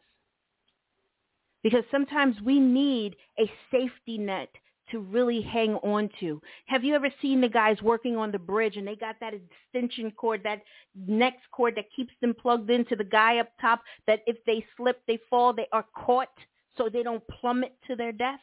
Because 1.61 1.83
sometimes 1.91 2.35
we 2.43 2.59
need 2.59 3.15
a 3.39 3.51
safety 3.71 4.17
net 4.17 4.49
to 4.91 4.99
really 4.99 5.41
hang 5.41 5.75
on 5.75 6.09
to. 6.19 6.41
Have 6.67 6.83
you 6.83 6.95
ever 6.95 7.09
seen 7.21 7.41
the 7.41 7.49
guys 7.49 7.81
working 7.81 8.15
on 8.15 8.31
the 8.31 8.39
bridge 8.39 8.77
and 8.77 8.87
they 8.87 8.95
got 8.95 9.17
that 9.19 9.33
extension 9.33 10.11
cord, 10.11 10.41
that 10.43 10.61
next 10.95 11.41
cord 11.51 11.75
that 11.75 11.91
keeps 11.93 12.13
them 12.21 12.33
plugged 12.33 12.69
into 12.69 12.95
the 12.95 13.03
guy 13.03 13.39
up 13.39 13.49
top 13.59 13.81
that 14.07 14.21
if 14.27 14.37
they 14.45 14.65
slip, 14.77 15.01
they 15.07 15.19
fall, 15.29 15.53
they 15.53 15.67
are 15.73 15.85
caught 15.93 16.29
so 16.77 16.89
they 16.89 17.03
don't 17.03 17.23
plummet 17.27 17.73
to 17.87 17.95
their 17.95 18.11
death? 18.11 18.39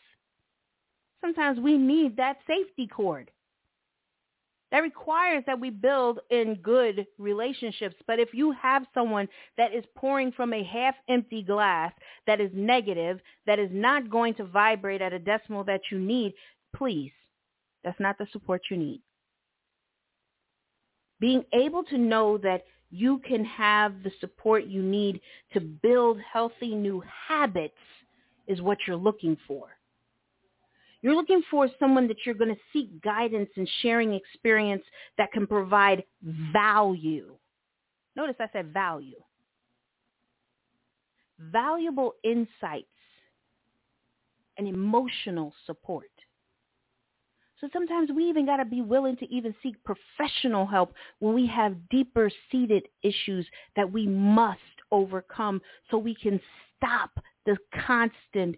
Sometimes 1.21 1.59
we 1.59 1.79
need 1.79 2.17
that 2.17 2.37
safety 2.47 2.87
cord. 2.87 3.31
That 4.75 4.83
requires 4.83 5.45
that 5.47 5.61
we 5.61 5.71
build 5.71 6.19
in 6.31 6.57
good 6.57 7.07
relationships. 7.17 7.95
But 8.09 8.19
if 8.19 8.35
you 8.35 8.51
have 8.61 8.85
someone 8.93 9.29
that 9.57 9.73
is 9.73 9.85
pouring 9.97 10.33
from 10.33 10.53
a 10.53 10.65
half 10.65 10.97
empty 11.09 11.45
glass 11.45 11.93
that 12.27 12.41
is 12.41 12.51
negative, 12.53 13.21
that 13.47 13.61
is 13.61 13.71
not 13.73 14.11
going 14.11 14.35
to 14.35 14.45
vibrate 14.45 15.01
at 15.01 15.13
a 15.13 15.19
decimal 15.21 15.63
that 15.65 15.83
you 15.93 16.01
need, 16.01 16.35
please, 16.75 17.13
that's 17.85 18.01
not 18.01 18.19
the 18.19 18.27
support 18.33 18.63
you 18.69 18.77
need. 18.77 19.01
Being 21.21 21.45
able 21.53 21.85
to 21.85 21.97
know 21.97 22.37
that 22.39 22.65
you 22.91 23.19
can 23.19 23.45
have 23.45 24.03
the 24.03 24.11
support 24.21 24.65
you 24.65 24.83
need 24.83 25.21
to 25.53 25.61
build 25.61 26.19
healthy 26.33 26.75
new 26.75 27.01
habits 27.29 27.75
is 28.47 28.61
what 28.61 28.79
you're 28.87 28.97
looking 28.97 29.37
for. 29.47 29.69
You're 31.03 31.15
looking 31.15 31.43
for 31.51 31.69
someone 31.79 32.09
that 32.09 32.17
you're 32.25 32.35
going 32.35 32.55
to 32.55 32.61
seek 32.73 33.03
guidance 33.03 33.51
and 33.57 33.69
sharing 33.83 34.15
experience 34.15 34.83
that 35.19 35.33
can 35.33 35.47
provide 35.47 36.03
value. 36.23 37.35
Notice 38.17 38.37
I 38.41 38.49
said 38.53 38.73
value. 38.73 39.21
Valuable 41.39 42.15
insights 42.25 42.87
and 44.57 44.67
emotional 44.67 45.53
support. 45.67 46.09
So 47.61 47.69
sometimes 47.73 48.11
we 48.15 48.25
even 48.25 48.47
got 48.47 48.57
to 48.59 48.65
be 48.65 48.81
willing 48.81 49.17
to 49.19 49.31
even 49.33 49.55
seek 49.63 49.77
professional 49.85 50.67
help 50.67 50.95
when 51.19 51.35
we 51.35 51.47
have 51.47 51.89
deeper 51.89 52.31
seated 52.51 52.85
issues 53.03 53.47
that 53.77 53.91
we 53.91 54.07
must 54.07 54.61
overcome 54.91 55.61
so 55.91 55.99
we 55.99 56.15
can 56.15 56.41
stop 56.77 57.11
the 57.47 57.57
constant 57.87 58.57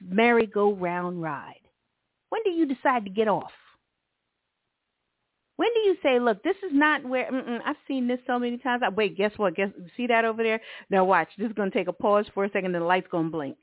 merry-go-round 0.00 1.20
ride. 1.20 1.54
When 2.28 2.42
do 2.44 2.50
you 2.50 2.66
decide 2.66 3.04
to 3.04 3.10
get 3.10 3.28
off? 3.28 3.52
When 5.56 5.68
do 5.74 5.80
you 5.80 5.96
say, 6.02 6.20
look, 6.20 6.42
this 6.44 6.56
is 6.58 6.70
not 6.72 7.04
where, 7.04 7.28
I've 7.66 7.76
seen 7.88 8.06
this 8.06 8.20
so 8.26 8.38
many 8.38 8.58
times. 8.58 8.82
I, 8.84 8.90
wait, 8.90 9.16
guess 9.16 9.32
what? 9.36 9.56
Guess, 9.56 9.70
see 9.96 10.06
that 10.06 10.24
over 10.24 10.42
there? 10.42 10.60
Now 10.88 11.04
watch. 11.04 11.28
This 11.36 11.48
is 11.48 11.54
going 11.54 11.70
to 11.70 11.76
take 11.76 11.88
a 11.88 11.92
pause 11.92 12.26
for 12.32 12.44
a 12.44 12.50
second, 12.50 12.72
then 12.72 12.82
the 12.82 12.86
light's 12.86 13.08
going 13.10 13.26
to 13.26 13.32
blink. 13.32 13.56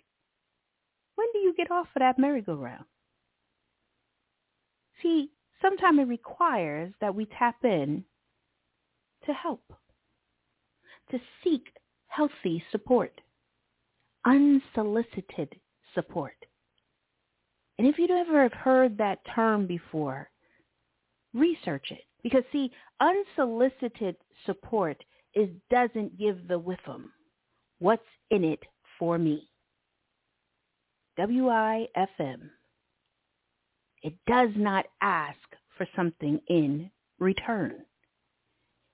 When 1.16 1.28
do 1.32 1.39
you 1.39 1.53
get 1.55 1.72
off 1.72 1.88
of 1.95 1.99
that 2.01 2.20
merry-go-round? 2.20 2.84
See, 5.01 5.30
sometimes 5.61 5.99
it 5.99 6.07
requires 6.07 6.91
that 6.99 7.16
we 7.16 7.28
tap 7.38 7.55
in 7.63 8.03
to 9.26 9.34
help, 9.34 9.63
to 11.11 11.20
seek 11.43 11.68
healthy 12.07 12.61
support, 12.72 13.22
unsolicited 14.26 15.55
support. 15.93 16.36
And 17.78 17.88
if 17.88 17.97
you'd 17.97 18.11
ever 18.11 18.43
have 18.43 18.53
heard 18.53 18.97
that 18.97 19.19
term 19.36 19.67
before, 19.67 20.30
research 21.34 21.91
it. 21.91 22.03
Because 22.23 22.43
see, 22.51 22.71
unsolicited 22.99 24.15
support 24.45 24.97
is 25.36 25.49
doesn't 25.69 26.17
give 26.17 26.47
the 26.47 26.59
whiffum. 26.59 27.05
What's 27.80 28.03
in 28.32 28.43
it 28.43 28.63
for 28.97 29.17
me? 29.17 29.49
W-I-F-M. 31.17 32.49
It 34.01 34.13
does 34.28 34.49
not 34.55 34.86
ask 35.01 35.38
for 35.78 35.88
something 35.95 36.39
in 36.47 36.89
return. 37.19 37.86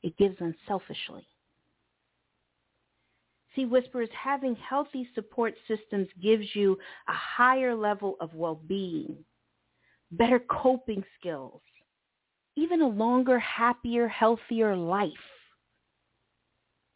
It 0.03 0.17
gives 0.17 0.35
unselfishly. 0.39 1.27
See, 3.55 3.65
Whispers, 3.65 4.09
having 4.13 4.55
healthy 4.55 5.07
support 5.13 5.53
systems 5.67 6.07
gives 6.21 6.45
you 6.55 6.77
a 7.07 7.13
higher 7.13 7.75
level 7.75 8.15
of 8.21 8.33
well-being, 8.33 9.17
better 10.11 10.39
coping 10.39 11.03
skills, 11.19 11.61
even 12.55 12.81
a 12.81 12.87
longer, 12.87 13.39
happier, 13.39 14.07
healthier 14.07 14.75
life. 14.75 15.11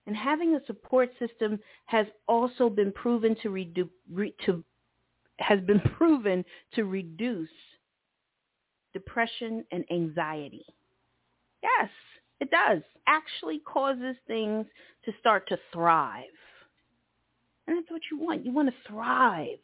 And 0.07 0.15
having 0.15 0.55
a 0.55 0.65
support 0.65 1.09
system 1.19 1.59
has 1.85 2.05
also 2.27 2.69
been 2.69 2.91
proven 2.91 3.35
to, 3.41 3.49
redu- 3.49 3.89
re- 4.11 4.35
to 4.45 4.63
has 5.39 5.59
been 5.61 5.79
proven 5.97 6.45
to 6.73 6.85
reduce 6.85 7.49
depression 8.93 9.65
and 9.71 9.83
anxiety. 9.91 10.65
Yes, 11.61 11.89
it 12.39 12.49
does. 12.51 12.81
Actually 13.07 13.59
causes 13.59 14.15
things 14.27 14.65
to 15.05 15.11
start 15.19 15.47
to 15.49 15.57
thrive. 15.71 16.23
And 17.67 17.77
that's 17.77 17.89
what 17.89 18.01
you 18.11 18.19
want. 18.19 18.45
You 18.45 18.51
want 18.51 18.69
to 18.69 18.91
thrive. 18.91 19.59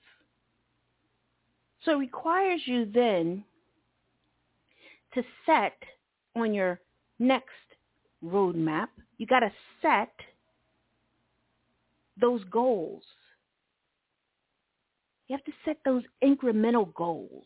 So 1.83 1.93
it 1.93 1.99
requires 1.99 2.61
you 2.65 2.85
then 2.91 3.43
to 5.13 5.23
set 5.45 5.77
on 6.35 6.53
your 6.53 6.79
next 7.19 7.49
roadmap, 8.23 8.87
you 9.17 9.25
got 9.25 9.41
to 9.41 9.51
set 9.81 10.13
those 12.19 12.43
goals. 12.45 13.03
You 15.27 15.35
have 15.35 15.45
to 15.45 15.51
set 15.65 15.77
those 15.85 16.03
incremental 16.23 16.93
goals. 16.93 17.45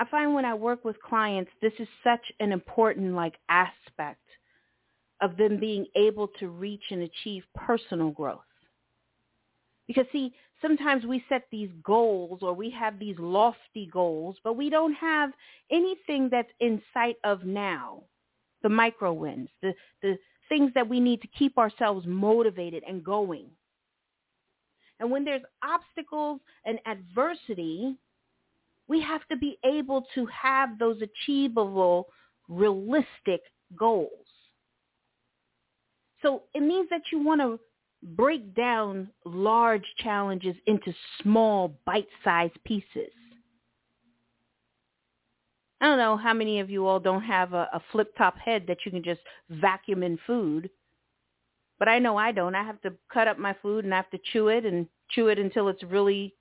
I 0.00 0.06
find 0.06 0.34
when 0.34 0.46
I 0.46 0.54
work 0.54 0.82
with 0.82 1.00
clients, 1.02 1.50
this 1.60 1.74
is 1.78 1.86
such 2.02 2.32
an 2.40 2.52
important 2.52 3.14
like 3.14 3.34
aspect 3.50 4.24
of 5.20 5.36
them 5.36 5.60
being 5.60 5.84
able 5.94 6.28
to 6.40 6.48
reach 6.48 6.84
and 6.90 7.02
achieve 7.02 7.44
personal 7.54 8.10
growth. 8.10 8.40
Because 9.86 10.06
see, 10.10 10.32
sometimes 10.62 11.04
we 11.04 11.22
set 11.28 11.44
these 11.52 11.68
goals 11.84 12.38
or 12.40 12.54
we 12.54 12.70
have 12.70 12.98
these 12.98 13.16
lofty 13.18 13.90
goals, 13.92 14.36
but 14.42 14.56
we 14.56 14.70
don't 14.70 14.94
have 14.94 15.32
anything 15.70 16.30
that's 16.30 16.50
in 16.60 16.80
sight 16.94 17.16
of 17.22 17.44
now. 17.44 18.02
The 18.62 18.70
micro 18.70 19.12
wins, 19.12 19.50
the, 19.60 19.74
the 20.00 20.16
things 20.48 20.72
that 20.74 20.88
we 20.88 20.98
need 20.98 21.20
to 21.20 21.28
keep 21.28 21.58
ourselves 21.58 22.06
motivated 22.06 22.84
and 22.88 23.04
going. 23.04 23.50
And 24.98 25.10
when 25.10 25.24
there's 25.24 25.42
obstacles 25.62 26.40
and 26.64 26.78
adversity, 26.86 27.96
We 28.90 29.00
have 29.02 29.20
to 29.28 29.36
be 29.36 29.56
able 29.64 30.04
to 30.16 30.26
have 30.26 30.76
those 30.76 31.00
achievable, 31.00 32.08
realistic 32.48 33.40
goals. 33.78 34.26
So 36.22 36.42
it 36.54 36.60
means 36.60 36.88
that 36.90 37.02
you 37.12 37.22
want 37.22 37.40
to 37.40 37.60
break 38.02 38.52
down 38.56 39.08
large 39.24 39.84
challenges 39.98 40.56
into 40.66 40.92
small, 41.22 41.72
bite-sized 41.86 42.58
pieces. 42.64 43.12
I 45.80 45.86
don't 45.86 45.98
know 45.98 46.16
how 46.16 46.34
many 46.34 46.58
of 46.58 46.68
you 46.68 46.84
all 46.88 46.98
don't 46.98 47.22
have 47.22 47.52
a, 47.52 47.68
a 47.72 47.80
flip-top 47.92 48.38
head 48.38 48.64
that 48.66 48.78
you 48.84 48.90
can 48.90 49.04
just 49.04 49.20
vacuum 49.50 50.02
in 50.02 50.18
food. 50.26 50.68
But 51.78 51.86
I 51.86 52.00
know 52.00 52.16
I 52.16 52.32
don't. 52.32 52.56
I 52.56 52.64
have 52.64 52.82
to 52.82 52.92
cut 53.10 53.28
up 53.28 53.38
my 53.38 53.54
food 53.62 53.84
and 53.84 53.94
I 53.94 53.98
have 53.98 54.10
to 54.10 54.18
chew 54.32 54.48
it 54.48 54.66
and 54.66 54.88
chew 55.10 55.28
it 55.28 55.38
until 55.38 55.68
it's 55.68 55.84
really, 55.84 56.34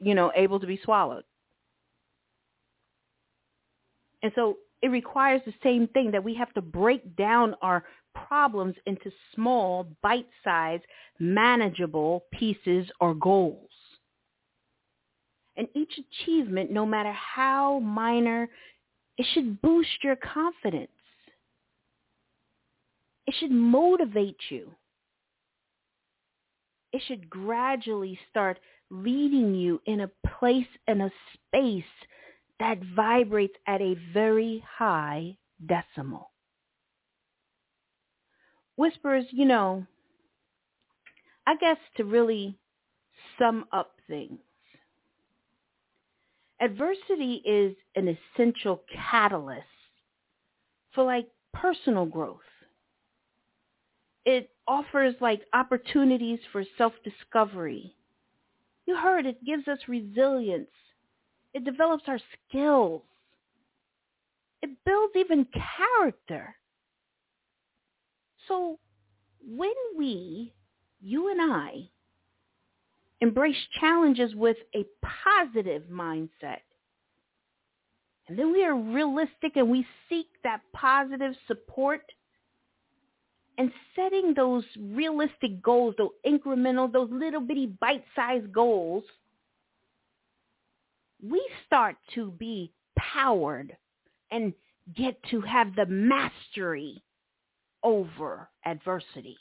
you 0.00 0.14
know, 0.14 0.32
able 0.34 0.58
to 0.58 0.66
be 0.66 0.80
swallowed. 0.82 1.24
And 4.26 4.32
so 4.34 4.56
it 4.82 4.88
requires 4.88 5.40
the 5.46 5.54
same 5.62 5.86
thing 5.86 6.10
that 6.10 6.24
we 6.24 6.34
have 6.34 6.52
to 6.54 6.60
break 6.60 7.14
down 7.14 7.54
our 7.62 7.84
problems 8.12 8.74
into 8.84 9.08
small, 9.32 9.86
bite-sized, 10.02 10.82
manageable 11.20 12.24
pieces 12.32 12.88
or 13.00 13.14
goals. 13.14 13.70
And 15.56 15.68
each 15.76 15.92
achievement, 15.96 16.72
no 16.72 16.84
matter 16.84 17.12
how 17.12 17.78
minor, 17.78 18.48
it 19.16 19.26
should 19.32 19.62
boost 19.62 20.02
your 20.02 20.16
confidence. 20.16 20.90
It 23.28 23.34
should 23.38 23.52
motivate 23.52 24.40
you. 24.48 24.72
It 26.92 27.00
should 27.06 27.30
gradually 27.30 28.18
start 28.28 28.58
leading 28.90 29.54
you 29.54 29.80
in 29.86 30.00
a 30.00 30.10
place 30.40 30.66
and 30.88 31.00
a 31.02 31.12
space 31.34 31.84
that 32.60 32.78
vibrates 32.94 33.56
at 33.66 33.80
a 33.80 33.96
very 34.12 34.64
high 34.78 35.36
decimal. 35.66 36.30
Whispers, 38.76 39.24
you 39.30 39.44
know, 39.44 39.86
I 41.46 41.56
guess 41.56 41.78
to 41.96 42.04
really 42.04 42.58
sum 43.38 43.66
up 43.72 43.92
things, 44.06 44.40
adversity 46.60 47.42
is 47.44 47.76
an 47.94 48.08
essential 48.08 48.82
catalyst 48.92 49.64
for 50.94 51.04
like 51.04 51.28
personal 51.52 52.06
growth. 52.06 52.40
It 54.24 54.50
offers 54.66 55.14
like 55.20 55.42
opportunities 55.52 56.40
for 56.50 56.64
self-discovery. 56.76 57.94
You 58.86 58.96
heard 58.96 59.26
it 59.26 59.44
gives 59.44 59.68
us 59.68 59.78
resilience. 59.88 60.70
It 61.56 61.64
develops 61.64 62.04
our 62.06 62.20
skills. 62.50 63.00
It 64.60 64.68
builds 64.84 65.14
even 65.16 65.46
character. 65.96 66.54
So 68.46 68.78
when 69.42 69.72
we, 69.96 70.52
you 71.00 71.30
and 71.30 71.40
I, 71.40 71.88
embrace 73.22 73.56
challenges 73.80 74.34
with 74.34 74.58
a 74.74 74.84
positive 75.24 75.84
mindset, 75.90 76.60
and 78.28 78.38
then 78.38 78.52
we 78.52 78.62
are 78.62 78.76
realistic 78.76 79.56
and 79.56 79.70
we 79.70 79.86
seek 80.10 80.26
that 80.44 80.60
positive 80.74 81.32
support 81.48 82.02
and 83.56 83.72
setting 83.94 84.34
those 84.34 84.64
realistic 84.78 85.62
goals, 85.62 85.94
those 85.96 86.10
incremental, 86.26 86.92
those 86.92 87.08
little 87.10 87.40
bitty 87.40 87.68
bite-sized 87.80 88.52
goals, 88.52 89.04
we 91.30 91.46
start 91.66 91.96
to 92.14 92.30
be 92.32 92.72
powered 92.96 93.76
and 94.30 94.52
get 94.96 95.20
to 95.30 95.40
have 95.40 95.74
the 95.74 95.86
mastery 95.86 97.02
over 97.82 98.48
adversity, 98.64 99.36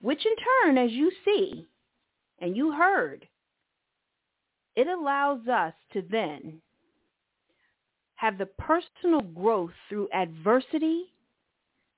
which 0.00 0.24
in 0.24 0.34
turn, 0.64 0.78
as 0.78 0.90
you 0.90 1.10
see 1.24 1.66
and 2.40 2.56
you 2.56 2.72
heard, 2.72 3.26
it 4.76 4.86
allows 4.86 5.46
us 5.46 5.74
to 5.92 6.02
then 6.10 6.60
have 8.16 8.38
the 8.38 8.46
personal 8.46 9.20
growth 9.20 9.70
through 9.88 10.08
adversity 10.12 11.04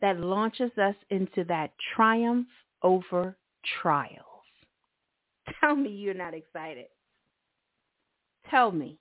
that 0.01 0.21
launches 0.21 0.71
us 0.77 0.95
into 1.11 1.45
that 1.45 1.73
triumph 1.95 2.49
over 2.83 3.37
trials. 3.81 4.21
Tell 5.61 5.77
me 5.77 5.91
you're 5.91 6.15
not 6.15 6.35
excited. 6.35 6.87
Tell 8.51 8.71
me. 8.71 8.99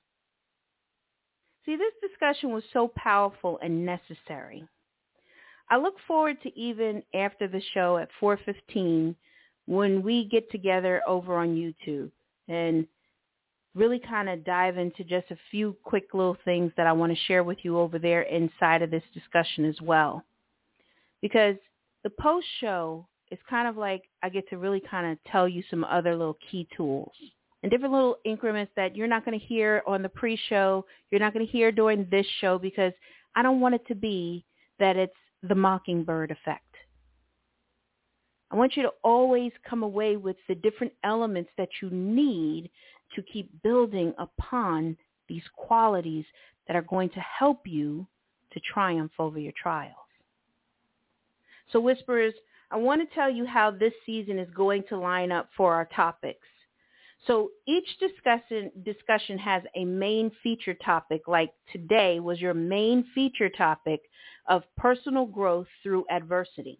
See, 1.65 1.75
this 1.75 1.93
discussion 2.01 2.51
was 2.51 2.63
so 2.73 2.91
powerful 2.95 3.59
and 3.61 3.85
necessary. 3.85 4.67
I 5.69 5.77
look 5.77 5.95
forward 6.07 6.41
to 6.43 6.59
even 6.59 7.01
after 7.13 7.47
the 7.47 7.61
show 7.73 7.97
at 7.97 8.09
4:15 8.19 9.15
when 9.65 10.03
we 10.03 10.25
get 10.25 10.49
together 10.51 11.01
over 11.07 11.37
on 11.37 11.55
YouTube 11.55 12.11
and 12.47 12.87
really 13.73 13.99
kind 13.99 14.29
of 14.29 14.43
dive 14.45 14.77
into 14.77 15.03
just 15.03 15.29
a 15.31 15.37
few 15.49 15.75
quick 15.83 16.13
little 16.13 16.37
things 16.45 16.71
that 16.77 16.87
I 16.87 16.93
want 16.93 17.11
to 17.11 17.23
share 17.25 17.43
with 17.43 17.57
you 17.63 17.79
over 17.79 17.97
there 17.97 18.21
inside 18.23 18.83
of 18.83 18.91
this 18.91 19.03
discussion 19.13 19.65
as 19.65 19.81
well. 19.81 20.23
Because 21.21 21.57
the 22.03 22.11
post 22.11 22.47
show 22.59 23.07
is 23.31 23.39
kind 23.49 23.67
of 23.67 23.75
like 23.75 24.03
I 24.21 24.29
get 24.29 24.47
to 24.49 24.57
really 24.59 24.79
kind 24.79 25.11
of 25.11 25.23
tell 25.25 25.47
you 25.47 25.63
some 25.69 25.83
other 25.83 26.15
little 26.15 26.37
key 26.51 26.67
tools 26.77 27.13
and 27.65 27.71
different 27.71 27.95
little 27.95 28.17
increments 28.25 28.71
that 28.75 28.95
you're 28.95 29.07
not 29.07 29.25
going 29.25 29.39
to 29.39 29.43
hear 29.43 29.81
on 29.87 30.03
the 30.03 30.09
pre-show, 30.09 30.85
you're 31.09 31.19
not 31.19 31.33
going 31.33 31.43
to 31.43 31.51
hear 31.51 31.71
during 31.71 32.05
this 32.11 32.27
show 32.39 32.59
because 32.59 32.93
I 33.35 33.41
don't 33.41 33.59
want 33.59 33.73
it 33.73 33.87
to 33.87 33.95
be 33.95 34.45
that 34.77 34.97
it's 34.97 35.15
the 35.41 35.55
mockingbird 35.55 36.29
effect. 36.29 36.75
I 38.51 38.55
want 38.55 38.77
you 38.77 38.83
to 38.83 38.91
always 39.03 39.51
come 39.67 39.81
away 39.81 40.15
with 40.15 40.35
the 40.47 40.53
different 40.53 40.93
elements 41.03 41.49
that 41.57 41.69
you 41.81 41.89
need 41.89 42.69
to 43.15 43.23
keep 43.23 43.49
building 43.63 44.13
upon 44.19 44.95
these 45.27 45.41
qualities 45.55 46.25
that 46.67 46.75
are 46.75 46.83
going 46.83 47.09
to 47.09 47.19
help 47.19 47.61
you 47.65 48.05
to 48.53 48.59
triumph 48.59 49.13
over 49.17 49.39
your 49.39 49.53
trials. 49.59 49.95
So 51.71 51.79
Whisperers, 51.79 52.35
I 52.69 52.77
want 52.77 53.01
to 53.01 53.15
tell 53.15 53.31
you 53.31 53.47
how 53.47 53.71
this 53.71 53.93
season 54.05 54.37
is 54.37 54.49
going 54.55 54.83
to 54.89 54.99
line 54.99 55.31
up 55.31 55.49
for 55.57 55.73
our 55.73 55.85
topics. 55.95 56.45
So 57.27 57.51
each 57.65 57.87
discussion, 57.99 58.71
discussion 58.83 59.37
has 59.39 59.63
a 59.75 59.83
main 59.85 60.31
feature 60.43 60.75
topic, 60.75 61.27
like 61.27 61.53
today 61.71 62.19
was 62.19 62.39
your 62.39 62.53
main 62.53 63.05
feature 63.15 63.49
topic 63.49 64.01
of 64.47 64.63
personal 64.77 65.25
growth 65.25 65.67
through 65.81 66.05
adversity. 66.11 66.79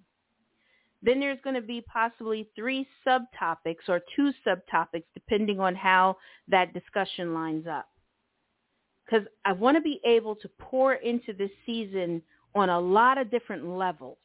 Then 1.01 1.19
there's 1.19 1.39
going 1.43 1.55
to 1.55 1.61
be 1.61 1.81
possibly 1.81 2.49
three 2.55 2.87
subtopics 3.05 3.87
or 3.87 4.01
two 4.15 4.31
subtopics 4.45 5.05
depending 5.13 5.59
on 5.59 5.75
how 5.75 6.17
that 6.47 6.73
discussion 6.73 7.33
lines 7.33 7.65
up. 7.67 7.89
Because 9.05 9.27
I 9.45 9.53
want 9.53 9.77
to 9.77 9.81
be 9.81 9.99
able 10.05 10.35
to 10.37 10.49
pour 10.59 10.95
into 10.95 11.33
this 11.33 11.51
season 11.65 12.21
on 12.55 12.69
a 12.69 12.79
lot 12.79 13.17
of 13.17 13.29
different 13.29 13.67
levels 13.67 14.17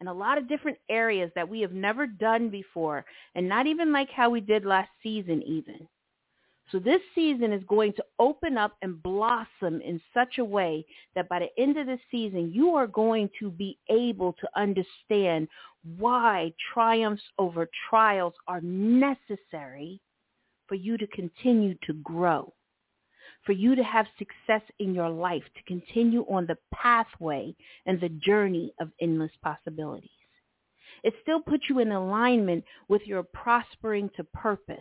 and 0.00 0.08
a 0.08 0.12
lot 0.12 0.38
of 0.38 0.48
different 0.48 0.78
areas 0.88 1.30
that 1.34 1.48
we 1.48 1.60
have 1.60 1.72
never 1.72 2.06
done 2.06 2.48
before 2.48 3.04
and 3.34 3.48
not 3.48 3.66
even 3.66 3.92
like 3.92 4.10
how 4.10 4.30
we 4.30 4.40
did 4.40 4.64
last 4.64 4.90
season 5.02 5.42
even. 5.42 5.88
So 6.70 6.78
this 6.78 7.00
season 7.14 7.52
is 7.52 7.62
going 7.66 7.94
to 7.94 8.04
open 8.18 8.58
up 8.58 8.76
and 8.82 9.02
blossom 9.02 9.80
in 9.80 10.00
such 10.12 10.38
a 10.38 10.44
way 10.44 10.84
that 11.14 11.28
by 11.28 11.38
the 11.38 11.62
end 11.62 11.78
of 11.78 11.86
the 11.86 11.98
season, 12.10 12.52
you 12.52 12.74
are 12.74 12.86
going 12.86 13.30
to 13.40 13.50
be 13.50 13.78
able 13.88 14.34
to 14.34 14.48
understand 14.54 15.48
why 15.96 16.52
triumphs 16.74 17.22
over 17.38 17.68
trials 17.88 18.34
are 18.46 18.60
necessary 18.60 20.00
for 20.66 20.74
you 20.74 20.98
to 20.98 21.06
continue 21.06 21.74
to 21.86 21.94
grow, 21.94 22.52
for 23.48 23.52
you 23.52 23.74
to 23.74 23.82
have 23.82 24.04
success 24.18 24.60
in 24.78 24.92
your 24.92 25.08
life, 25.08 25.42
to 25.56 25.62
continue 25.62 26.20
on 26.28 26.46
the 26.46 26.58
pathway 26.70 27.54
and 27.86 27.98
the 27.98 28.10
journey 28.10 28.74
of 28.78 28.90
endless 29.00 29.30
possibilities. 29.42 30.10
It 31.02 31.14
still 31.22 31.40
puts 31.40 31.64
you 31.70 31.78
in 31.78 31.90
alignment 31.90 32.62
with 32.88 33.00
your 33.06 33.22
prospering 33.22 34.10
to 34.16 34.24
purpose 34.24 34.76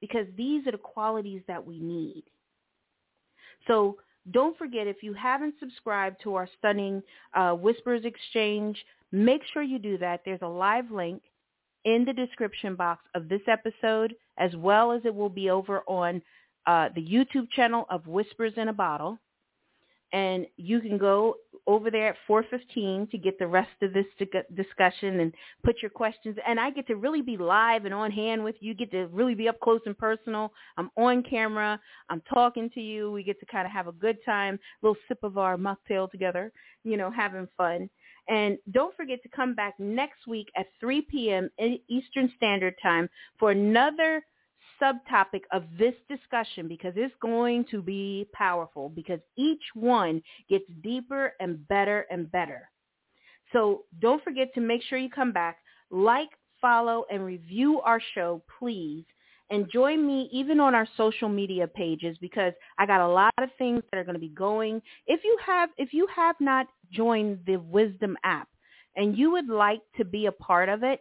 because 0.00 0.26
these 0.36 0.66
are 0.66 0.72
the 0.72 0.78
qualities 0.78 1.42
that 1.46 1.64
we 1.64 1.78
need. 1.78 2.24
So 3.68 3.98
don't 4.32 4.58
forget, 4.58 4.88
if 4.88 5.04
you 5.04 5.14
haven't 5.14 5.54
subscribed 5.60 6.16
to 6.24 6.34
our 6.34 6.48
stunning 6.58 7.00
uh, 7.34 7.52
Whispers 7.52 8.04
Exchange, 8.04 8.84
make 9.12 9.42
sure 9.52 9.62
you 9.62 9.78
do 9.78 9.98
that. 9.98 10.22
There's 10.24 10.42
a 10.42 10.48
live 10.48 10.90
link 10.90 11.22
in 11.84 12.04
the 12.04 12.12
description 12.12 12.74
box 12.74 13.04
of 13.14 13.28
this 13.28 13.42
episode, 13.46 14.16
as 14.36 14.50
well 14.56 14.90
as 14.90 15.02
it 15.04 15.14
will 15.14 15.28
be 15.28 15.48
over 15.48 15.82
on 15.86 16.20
uh, 16.66 16.88
the 16.94 17.02
YouTube 17.02 17.50
channel 17.50 17.86
of 17.90 18.06
Whispers 18.06 18.54
in 18.56 18.68
a 18.68 18.72
Bottle. 18.72 19.18
And 20.12 20.46
you 20.56 20.80
can 20.80 20.98
go 20.98 21.34
over 21.66 21.90
there 21.90 22.10
at 22.10 22.16
4.15 22.28 23.10
to 23.10 23.18
get 23.18 23.38
the 23.38 23.46
rest 23.46 23.70
of 23.82 23.92
this 23.92 24.06
discussion 24.54 25.20
and 25.20 25.34
put 25.64 25.82
your 25.82 25.90
questions. 25.90 26.36
And 26.46 26.60
I 26.60 26.70
get 26.70 26.86
to 26.86 26.94
really 26.94 27.22
be 27.22 27.36
live 27.36 27.84
and 27.84 27.92
on 27.92 28.12
hand 28.12 28.42
with 28.42 28.54
you. 28.60 28.72
Get 28.72 28.92
to 28.92 29.08
really 29.08 29.34
be 29.34 29.48
up 29.48 29.58
close 29.60 29.80
and 29.84 29.98
personal. 29.98 30.52
I'm 30.76 30.90
on 30.96 31.24
camera. 31.24 31.80
I'm 32.08 32.22
talking 32.32 32.70
to 32.70 32.80
you. 32.80 33.10
We 33.10 33.24
get 33.24 33.40
to 33.40 33.46
kind 33.46 33.66
of 33.66 33.72
have 33.72 33.88
a 33.88 33.92
good 33.92 34.18
time, 34.24 34.54
a 34.54 34.86
little 34.86 34.96
sip 35.08 35.18
of 35.24 35.38
our 35.38 35.56
mocktail 35.56 36.10
together, 36.10 36.52
you 36.84 36.96
know, 36.96 37.10
having 37.10 37.48
fun. 37.56 37.90
And 38.28 38.58
don't 38.70 38.96
forget 38.96 39.22
to 39.22 39.28
come 39.28 39.54
back 39.54 39.74
next 39.78 40.26
week 40.26 40.48
at 40.56 40.66
3 40.80 41.02
p.m. 41.02 41.50
Eastern 41.88 42.32
Standard 42.36 42.74
Time 42.82 43.08
for 43.38 43.50
another 43.50 44.24
subtopic 44.82 45.42
of 45.52 45.64
this 45.78 45.94
discussion 46.08 46.68
because 46.68 46.92
it's 46.96 47.14
going 47.20 47.64
to 47.70 47.82
be 47.82 48.26
powerful 48.32 48.88
because 48.88 49.20
each 49.36 49.62
one 49.74 50.22
gets 50.48 50.64
deeper 50.82 51.34
and 51.40 51.66
better 51.68 52.06
and 52.10 52.30
better. 52.30 52.70
So 53.52 53.84
don't 54.00 54.22
forget 54.22 54.52
to 54.54 54.60
make 54.60 54.82
sure 54.82 54.98
you 54.98 55.10
come 55.10 55.32
back, 55.32 55.58
like, 55.90 56.30
follow, 56.60 57.04
and 57.10 57.24
review 57.24 57.80
our 57.80 58.00
show, 58.14 58.42
please. 58.58 59.04
And 59.48 59.70
join 59.70 60.04
me 60.04 60.28
even 60.32 60.58
on 60.58 60.74
our 60.74 60.88
social 60.96 61.28
media 61.28 61.68
pages 61.68 62.18
because 62.20 62.52
I 62.78 62.86
got 62.86 63.00
a 63.00 63.06
lot 63.06 63.32
of 63.38 63.48
things 63.58 63.80
that 63.90 63.98
are 63.98 64.02
going 64.02 64.16
to 64.16 64.20
be 64.20 64.30
going. 64.30 64.82
If 65.06 65.22
you 65.22 65.38
have 65.46 65.70
if 65.78 65.94
you 65.94 66.08
have 66.14 66.34
not 66.40 66.66
joined 66.90 67.38
the 67.46 67.58
Wisdom 67.58 68.16
app 68.24 68.48
and 68.96 69.16
you 69.16 69.30
would 69.30 69.48
like 69.48 69.82
to 69.98 70.04
be 70.04 70.26
a 70.26 70.32
part 70.32 70.68
of 70.68 70.82
it, 70.82 71.00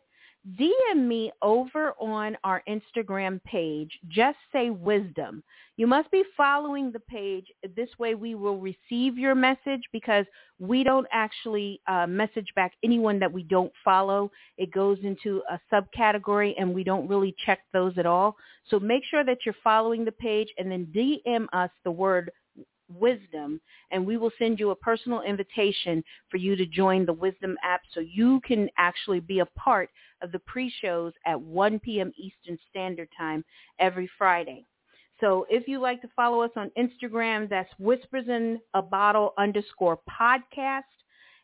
DM 0.54 1.08
me 1.08 1.32
over 1.42 1.94
on 2.00 2.38
our 2.44 2.62
Instagram 2.70 3.44
page. 3.46 3.92
Just 4.08 4.38
say 4.54 4.70
wisdom. 4.70 5.44
You 5.76 5.88
must 5.88 6.12
be 6.12 6.24
following 6.38 6.92
the 6.92 7.00
page. 7.00 7.48
This 7.76 7.90
way 7.98 8.14
we 8.14 8.36
will 8.36 8.60
receive 8.60 9.18
your 9.18 9.34
message 9.34 9.82
because 9.92 10.26
we 10.60 10.84
don't 10.84 11.08
actually 11.12 11.82
uh, 11.88 12.06
message 12.06 12.48
back 12.56 12.74
anyone 12.84 13.20
that 13.20 13.32
we 13.32 13.42
don't 13.44 13.74
follow. 13.84 14.32
It 14.58 14.72
goes 14.72 15.00
into 15.04 15.42
a 15.50 15.60
subcategory 15.74 16.54
and 16.60 16.74
we 16.74 16.84
don't 16.84 17.08
really 17.08 17.36
check 17.44 17.60
those 17.74 17.98
at 17.98 18.06
all. 18.06 18.36
So 18.70 18.80
make 18.80 19.04
sure 19.10 19.24
that 19.24 19.40
you're 19.46 19.56
following 19.64 20.06
the 20.06 20.12
page 20.12 20.50
and 20.60 20.72
then 20.72 20.88
DM 20.96 21.48
us 21.54 21.72
the 21.84 21.92
word 21.92 22.32
wisdom 22.88 23.60
and 23.92 24.06
we 24.06 24.18
will 24.18 24.32
send 24.38 24.60
you 24.60 24.70
a 24.70 24.76
personal 24.76 25.22
invitation 25.22 26.04
for 26.30 26.38
you 26.38 26.56
to 26.56 26.66
join 26.66 27.06
the 27.06 27.14
wisdom 27.14 27.58
app 27.64 27.82
so 27.94 28.00
you 28.00 28.40
can 28.46 28.70
actually 28.78 29.20
be 29.20 29.40
a 29.40 29.46
part 29.58 29.90
of 30.26 30.34
the 30.34 30.40
pre-shows 30.40 31.14
at 31.26 31.40
1 31.40 31.80
p.m. 31.80 32.12
Eastern 32.18 32.58
Standard 32.70 33.08
Time 33.18 33.46
every 33.80 34.10
Friday. 34.18 34.66
So 35.22 35.46
if 35.50 35.68
you 35.68 35.80
like 35.80 36.02
to 36.02 36.10
follow 36.16 36.42
us 36.42 36.52
on 36.58 36.72
Instagram, 36.78 37.50
that's 37.50 37.70
Whispers 37.80 38.28
in 38.28 38.60
a 38.74 38.82
Bottle 38.82 39.34
underscore 39.38 40.00
podcast. 40.10 40.82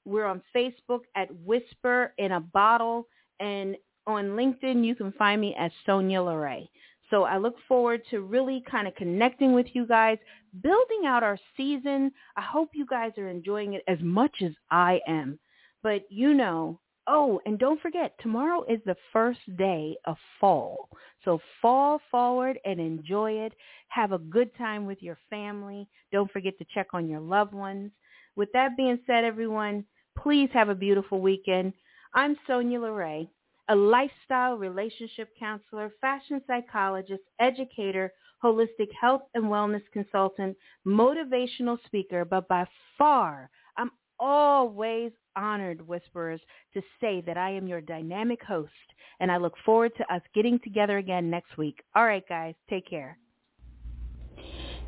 We're 0.04 0.26
on 0.26 0.42
Facebook 0.54 1.02
at 1.16 1.30
Whisper 1.46 2.14
in 2.18 2.34
a 2.34 2.42
Bottle. 2.42 3.08
And 3.40 3.78
on 4.08 4.32
LinkedIn, 4.32 4.84
you 4.84 4.96
can 4.96 5.14
find 5.14 5.40
me 5.40 5.56
as 5.58 5.72
Sonya 5.86 6.20
LaRae. 6.20 6.68
So 7.10 7.24
I 7.24 7.38
look 7.38 7.56
forward 7.68 8.02
to 8.10 8.22
really 8.22 8.64
kind 8.70 8.88
of 8.88 8.96
connecting 8.96 9.54
with 9.54 9.68
you 9.74 9.86
guys, 9.86 10.18
building 10.62 11.06
out 11.06 11.24
our 11.24 11.38
season. 11.56 12.12
I 12.36 12.42
hope 12.42 12.72
you 12.74 12.86
guys 12.86 13.12
are 13.18 13.30
enjoying 13.30 13.74
it 13.74 13.84
as 13.88 14.00
much 14.02 14.42
as 14.44 14.52
I 14.70 15.00
am. 15.08 15.40
But 15.82 16.04
you 16.10 16.34
know, 16.34 16.80
oh, 17.08 17.40
and 17.46 17.60
don't 17.60 17.82
forget, 17.82 18.14
tomorrow 18.20 18.64
is 18.70 18.80
the 18.86 18.96
first 19.12 19.40
day 19.58 19.96
of 20.06 20.18
fall. 20.40 20.90
So 21.26 21.40
fall 21.62 22.02
forward 22.10 22.60
and 22.66 22.80
enjoy 22.80 23.34
it. 23.34 23.54
Have 23.90 24.12
a 24.12 24.20
good 24.20 24.56
time 24.58 24.86
with 24.86 25.02
your 25.02 25.18
family. 25.30 25.88
Don't 26.12 26.32
forget 26.32 26.58
to 26.60 26.66
check 26.74 26.88
on 26.94 27.10
your 27.10 27.20
loved 27.20 27.54
ones. 27.54 27.92
With 28.36 28.52
that 28.54 28.78
being 28.78 29.00
said, 29.06 29.24
everyone, 29.24 29.86
please 30.18 30.50
have 30.54 30.70
a 30.70 30.76
beautiful 30.76 31.20
weekend. 31.22 31.74
I'm 32.14 32.38
Sonya 32.48 32.80
LaRae 32.80 33.30
a 33.70 33.76
lifestyle 33.76 34.56
relationship 34.56 35.30
counselor, 35.40 35.94
fashion 36.02 36.42
psychologist, 36.46 37.22
educator, 37.40 38.12
holistic 38.44 38.90
health 39.00 39.22
and 39.34 39.46
wellness 39.46 39.84
consultant, 39.94 40.58
motivational 40.86 41.78
speaker, 41.86 42.26
but 42.26 42.48
by 42.50 42.66
far, 42.98 43.50
I'm 43.78 43.92
always 44.20 45.12
honored, 45.36 45.88
Whisperers, 45.88 46.42
to 46.74 46.82
say 47.00 47.22
that 47.22 47.38
I 47.38 47.52
am 47.52 47.68
your 47.68 47.82
dynamic 47.82 48.44
host, 48.44 48.72
and 49.20 49.32
I 49.32 49.38
look 49.38 49.54
forward 49.66 49.92
to 49.98 50.14
us 50.14 50.22
getting 50.34 50.60
together 50.60 50.98
again 50.98 51.30
next 51.30 51.58
week. 51.58 51.82
All 51.96 52.06
right, 52.06 52.28
guys, 52.28 52.56
take 52.70 52.90
care. 52.90 53.18